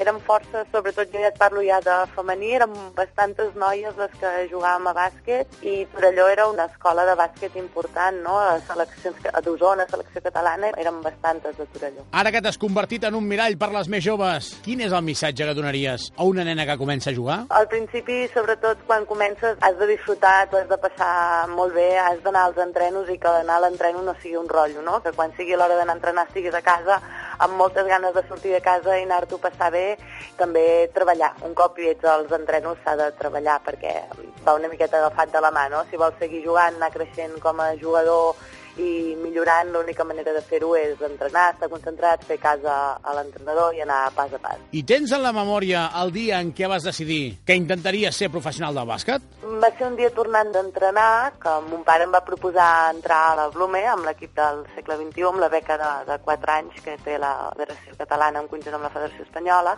érem 0.01 0.21
força, 0.27 0.65
sobretot 0.73 1.13
jo 1.13 1.23
ja 1.23 1.31
et 1.31 1.39
parlo 1.39 1.63
ja 1.67 1.81
de 1.85 1.97
femení, 2.15 2.55
érem 2.59 2.75
bastantes 2.97 3.55
noies 3.59 3.97
les 3.99 4.17
que 4.21 4.33
jugàvem 4.51 4.91
a 4.91 4.97
bàsquet 4.97 5.61
i 5.67 5.77
Torelló 5.95 6.29
era 6.33 6.49
una 6.51 6.67
escola 6.71 7.07
de 7.09 7.17
bàsquet 7.19 7.59
important, 7.61 8.23
no? 8.25 8.39
A 8.39 8.59
seleccions 8.67 9.31
a 9.33 9.43
d'Osona, 9.45 9.87
selecció 9.91 10.23
catalana, 10.25 10.73
érem 10.79 11.01
bastantes 11.05 11.57
de 11.59 11.67
Torelló. 11.75 12.07
Ara 12.13 12.33
que 12.33 12.43
t'has 12.43 12.59
convertit 12.61 13.05
en 13.09 13.17
un 13.19 13.27
mirall 13.27 13.59
per 13.61 13.71
les 13.81 13.89
més 13.89 14.03
joves, 14.05 14.51
quin 14.61 14.83
és 14.85 14.93
el 14.93 15.05
missatge 15.07 15.47
que 15.49 15.55
donaries 15.57 16.11
a 16.21 16.25
una 16.29 16.45
nena 16.45 16.67
que 16.69 16.77
comença 16.77 17.09
a 17.11 17.17
jugar? 17.17 17.39
Al 17.57 17.69
principi, 17.71 18.27
sobretot 18.35 18.83
quan 18.89 19.07
comences, 19.09 19.57
has 19.65 19.79
de 19.79 19.89
disfrutar, 19.89 20.51
has 20.53 20.69
de 20.69 20.79
passar 20.83 21.49
molt 21.49 21.73
bé, 21.73 21.87
has 21.97 22.21
d'anar 22.21 22.43
als 22.49 22.61
entrenos 22.61 23.09
i 23.09 23.17
que 23.23 23.33
anar 23.41 23.57
a 23.57 23.65
l'entreno 23.65 24.03
no 24.05 24.13
sigui 24.21 24.37
un 24.37 24.51
rotllo, 24.53 24.85
no? 24.85 24.99
Que 25.01 25.15
quan 25.17 25.33
sigui 25.39 25.57
l'hora 25.57 25.79
d'anar 25.79 25.97
a 25.97 26.01
entrenar 26.01 26.27
estiguis 26.29 26.59
a 26.59 26.61
casa 26.67 27.01
amb 27.41 27.57
moltes 27.57 27.89
ganes 27.89 28.13
de 28.13 28.27
sortir 28.29 28.53
de 28.53 28.61
casa 28.61 28.99
i 28.99 29.07
anar-t'ho 29.07 29.41
passar 29.41 29.73
bé, 29.73 29.97
també 30.37 30.91
treballar. 30.93 31.33
Un 31.49 31.57
cop 31.57 31.81
hi 31.81 31.95
ets 31.95 32.05
als 32.05 32.37
entrenos 32.37 32.85
s'ha 32.85 32.99
de 33.01 33.09
treballar 33.17 33.63
perquè 33.65 33.97
va 34.45 34.59
una 34.61 34.69
miqueta 34.69 35.01
agafat 35.01 35.33
de 35.33 35.41
la 35.41 35.55
mà, 35.57 35.71
no? 35.73 35.87
Si 35.89 35.97
vols 35.97 36.21
seguir 36.21 36.45
jugant, 36.45 36.77
anar 36.77 36.93
creixent 36.93 37.41
com 37.41 37.65
a 37.65 37.73
jugador 37.81 38.37
i 38.81 39.15
millorant, 39.21 39.71
l'única 39.75 40.05
manera 40.09 40.33
de 40.35 40.43
fer-ho 40.47 40.73
és 40.79 41.01
entrenar, 41.05 41.51
estar 41.55 41.69
concentrat, 41.73 42.25
fer 42.27 42.39
casa 42.41 42.77
a 42.97 43.15
l'entrenador 43.17 43.77
i 43.77 43.83
anar 43.85 44.01
pas 44.17 44.33
a 44.33 44.41
pas. 44.43 44.61
I 44.73 44.83
tens 44.87 45.13
en 45.13 45.23
la 45.25 45.33
memòria 45.37 45.87
el 46.01 46.13
dia 46.15 46.41
en 46.41 46.55
què 46.57 46.69
vas 46.71 46.87
decidir 46.87 47.39
que 47.47 47.57
intentaries 47.59 48.17
ser 48.17 48.31
professional 48.33 48.77
del 48.77 48.89
bàsquet? 48.89 49.27
Va 49.63 49.71
ser 49.77 49.89
un 49.91 49.99
dia 49.99 50.11
tornant 50.17 50.53
d'entrenar 50.55 51.35
que 51.43 51.57
mon 51.69 51.85
pare 51.87 52.07
em 52.07 52.15
va 52.15 52.23
proposar 52.25 52.71
entrar 52.95 53.21
a 53.31 53.37
la 53.43 53.49
Blume 53.55 53.83
amb 53.93 54.07
l'equip 54.09 54.35
del 54.37 54.65
segle 54.75 54.97
XXI, 55.01 55.29
amb 55.31 55.45
la 55.45 55.51
beca 55.53 55.77
de, 55.81 55.91
de 56.11 56.19
4 56.25 56.57
anys 56.57 56.81
que 56.85 56.97
té 57.05 57.19
la 57.21 57.35
Federació 57.57 57.99
Catalana 57.99 58.43
en 58.43 58.51
conjunt 58.51 58.79
amb 58.79 58.89
la 58.89 58.95
Federació 58.95 59.27
Espanyola, 59.27 59.77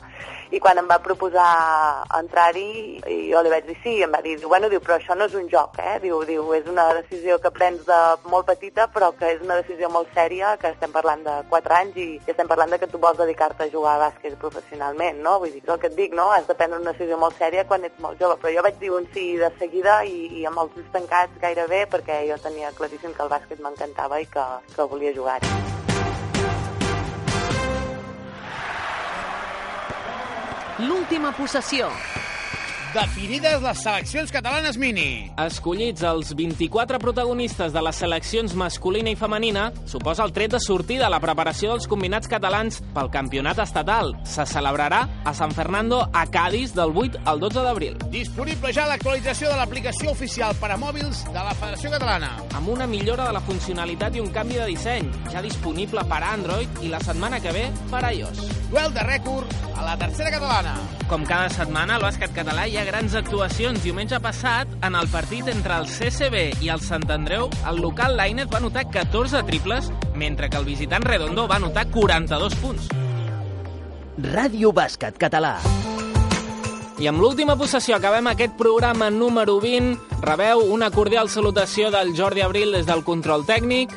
i 0.53 0.61
quan 0.61 0.77
em 0.77 0.89
va 0.89 0.99
proposar 1.01 2.05
entrar-hi, 2.19 3.01
jo 3.31 3.41
li 3.41 3.53
vaig 3.53 3.65
dir 3.65 3.77
sí, 3.81 3.95
i 3.97 4.05
em 4.05 4.13
va 4.13 4.21
dir, 4.25 4.35
bueno, 4.45 4.69
diu, 4.69 4.83
però 4.85 4.99
això 4.99 5.17
no 5.17 5.25
és 5.31 5.37
un 5.39 5.49
joc, 5.49 5.79
eh? 5.81 5.97
Diu, 6.03 6.19
diu, 6.29 6.45
és 6.53 6.69
una 6.69 6.85
decisió 6.99 7.39
que 7.41 7.53
prens 7.55 7.81
de 7.89 8.01
molt 8.29 8.51
petita, 8.51 8.87
però 8.93 9.11
que 9.17 9.33
és 9.33 9.41
una 9.41 9.57
decisió 9.63 9.89
molt 9.89 10.13
sèria, 10.13 10.55
que 10.61 10.75
estem 10.75 10.93
parlant 10.93 11.25
de 11.25 11.39
4 11.49 11.79
anys 11.79 11.97
i 11.97 12.07
estem 12.27 12.51
parlant 12.51 12.77
de 12.77 12.83
que 12.83 12.91
tu 12.93 13.01
vols 13.01 13.17
dedicar-te 13.17 13.65
a 13.65 13.73
jugar 13.73 13.97
a 13.97 14.05
bàsquet 14.05 14.37
professionalment, 14.45 15.25
no? 15.25 15.39
Vull 15.41 15.57
dir, 15.57 15.65
és 15.65 15.73
el 15.73 15.81
que 15.81 15.89
et 15.89 15.97
dic, 15.97 16.17
no? 16.19 16.29
Has 16.37 16.49
de 16.51 16.59
prendre 16.59 16.81
una 16.83 16.93
decisió 16.93 17.17
molt 17.17 17.41
sèria 17.41 17.65
quan 17.65 17.89
ets 17.89 18.01
molt 18.05 18.21
jove, 18.21 18.37
però 18.43 18.53
jo 18.53 18.69
vaig 18.69 18.81
dir 18.83 18.93
un 18.93 19.09
sí 19.17 19.31
de 19.41 19.49
seguida 19.59 20.03
i, 20.05 20.27
i 20.43 20.49
amb 20.49 20.67
els 20.67 20.77
ulls 20.77 20.93
tancats 20.93 21.41
gairebé 21.41 21.87
perquè 21.89 22.27
jo 22.29 22.37
tenia 22.45 22.77
claríssim 22.77 23.17
que 23.17 23.25
el 23.25 23.33
bàsquet 23.33 23.65
m'encantava 23.65 24.21
i 24.21 24.29
que, 24.29 24.51
que 24.77 24.93
volia 24.93 25.17
jugar-hi. 25.17 25.72
L'última 30.83 31.31
possessió. 31.37 31.87
Definides 32.93 33.63
les 33.63 33.79
seleccions 33.81 34.33
catalanes 34.35 34.77
mini. 34.77 35.31
Escollits 35.41 36.03
els 36.05 36.33
24 36.37 36.99
protagonistes 37.01 37.71
de 37.73 37.83
les 37.87 38.01
seleccions 38.03 38.57
masculina 38.59 39.13
i 39.13 39.17
femenina, 39.17 39.69
suposa 39.89 40.27
el 40.27 40.35
tret 40.35 40.53
de 40.53 40.61
sortida 40.61 41.07
a 41.07 41.13
la 41.13 41.21
preparació 41.23 41.71
dels 41.73 41.87
combinats 41.89 42.29
catalans 42.29 42.81
pel 42.97 43.13
campionat 43.15 43.63
estatal. 43.63 44.13
Se 44.29 44.45
celebrarà 44.51 45.05
a 45.25 45.33
San 45.39 45.55
Fernando, 45.55 46.03
a 46.13 46.27
Cádiz, 46.27 46.75
del 46.75 46.93
8 47.05 47.23
al 47.25 47.41
12 47.41 47.65
d'abril. 47.65 48.03
Disponible 48.13 48.75
ja 48.75 48.89
l'actualització 48.91 49.53
de 49.53 49.61
l'aplicació 49.61 50.11
oficial 50.13 50.59
per 50.59 50.73
a 50.75 50.81
mòbils 50.81 51.23
de 51.31 51.39
la 51.39 51.55
Federació 51.55 51.95
Catalana. 51.95 52.35
Amb 52.59 52.75
una 52.75 52.91
millora 52.91 53.31
de 53.31 53.39
la 53.39 53.45
funcionalitat 53.47 54.19
i 54.19 54.25
un 54.27 54.35
canvi 54.35 54.59
de 54.59 54.69
disseny, 54.75 55.09
ja 55.31 55.47
disponible 55.47 56.05
per 56.11 56.21
a 56.21 56.35
Android 56.35 56.83
i 56.83 56.93
la 56.93 57.01
setmana 57.07 57.41
que 57.41 57.55
ve 57.55 57.71
per 57.89 58.05
a 58.05 58.13
iOS. 58.13 58.62
Duel 58.73 58.95
de 58.97 59.03
rècord 59.05 59.51
a 59.77 59.83
la 59.85 59.99
tercera 60.01 60.31
catalana. 60.33 60.71
Com 61.05 61.27
cada 61.29 61.51
setmana, 61.53 61.99
al 61.99 62.05
bàsquet 62.07 62.33
català 62.33 62.63
hi 62.65 62.79
ha 62.81 62.87
grans 62.89 63.13
actuacions. 63.19 63.83
Diumenge 63.85 64.17
passat, 64.25 64.71
en 64.81 64.97
el 64.97 65.11
partit 65.13 65.51
entre 65.53 65.77
el 65.77 65.91
CCB 65.93 66.65
i 66.65 66.71
el 66.73 66.81
Sant 66.81 67.05
Andreu, 67.13 67.51
el 67.69 67.83
local 67.85 68.17
Lainez 68.17 68.49
va 68.49 68.63
anotar 68.63 68.87
14 68.89 69.43
triples, 69.51 69.91
mentre 70.17 70.49
que 70.49 70.57
el 70.57 70.65
visitant 70.65 71.05
Redondo 71.05 71.45
va 71.51 71.59
anotar 71.61 71.85
42 71.93 72.57
punts. 72.63 72.89
Ràdio 74.33 74.73
Bàsquet 74.73 75.21
Català. 75.21 75.59
I 76.97 77.11
amb 77.13 77.21
l'última 77.21 77.59
possessió 77.61 77.99
acabem 77.99 78.33
aquest 78.33 78.57
programa 78.57 79.11
número 79.13 79.59
20. 79.61 80.17
Rebeu 80.25 80.65
una 80.73 80.89
cordial 80.91 81.29
salutació 81.29 81.93
del 81.93 82.17
Jordi 82.17 82.41
Abril 82.41 82.73
des 82.73 82.89
del 82.89 83.05
control 83.05 83.45
tècnic, 83.45 83.93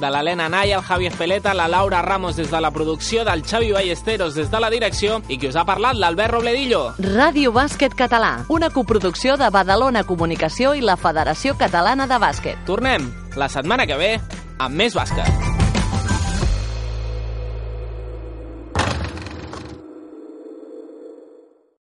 de 0.00 0.10
l'Helena 0.10 0.48
Naya, 0.48 0.78
el 0.78 0.82
Javi 0.82 1.06
Espeleta, 1.06 1.54
la 1.54 1.68
Laura 1.68 2.02
Ramos 2.02 2.36
des 2.36 2.50
de 2.50 2.60
la 2.60 2.70
producció, 2.70 3.24
del 3.24 3.44
Xavi 3.44 3.70
Ballesteros 3.72 4.34
des 4.34 4.50
de 4.50 4.60
la 4.60 4.70
direcció 4.70 5.20
i 5.28 5.38
qui 5.38 5.48
us 5.48 5.56
ha 5.56 5.66
parlat, 5.68 5.94
l'Albert 5.94 6.32
Robledillo. 6.34 6.82
Ràdio 6.98 7.52
Bàsquet 7.52 7.94
Català, 7.94 8.46
una 8.48 8.70
coproducció 8.70 9.36
de 9.36 9.50
Badalona 9.50 10.04
Comunicació 10.04 10.74
i 10.74 10.80
la 10.80 10.96
Federació 10.96 11.56
Catalana 11.60 12.08
de 12.10 12.18
Bàsquet. 12.18 12.66
Tornem 12.66 13.12
la 13.36 13.48
setmana 13.48 13.86
que 13.86 14.00
ve 14.00 14.12
amb 14.58 14.74
més 14.74 14.96
bàsquet. 14.96 15.49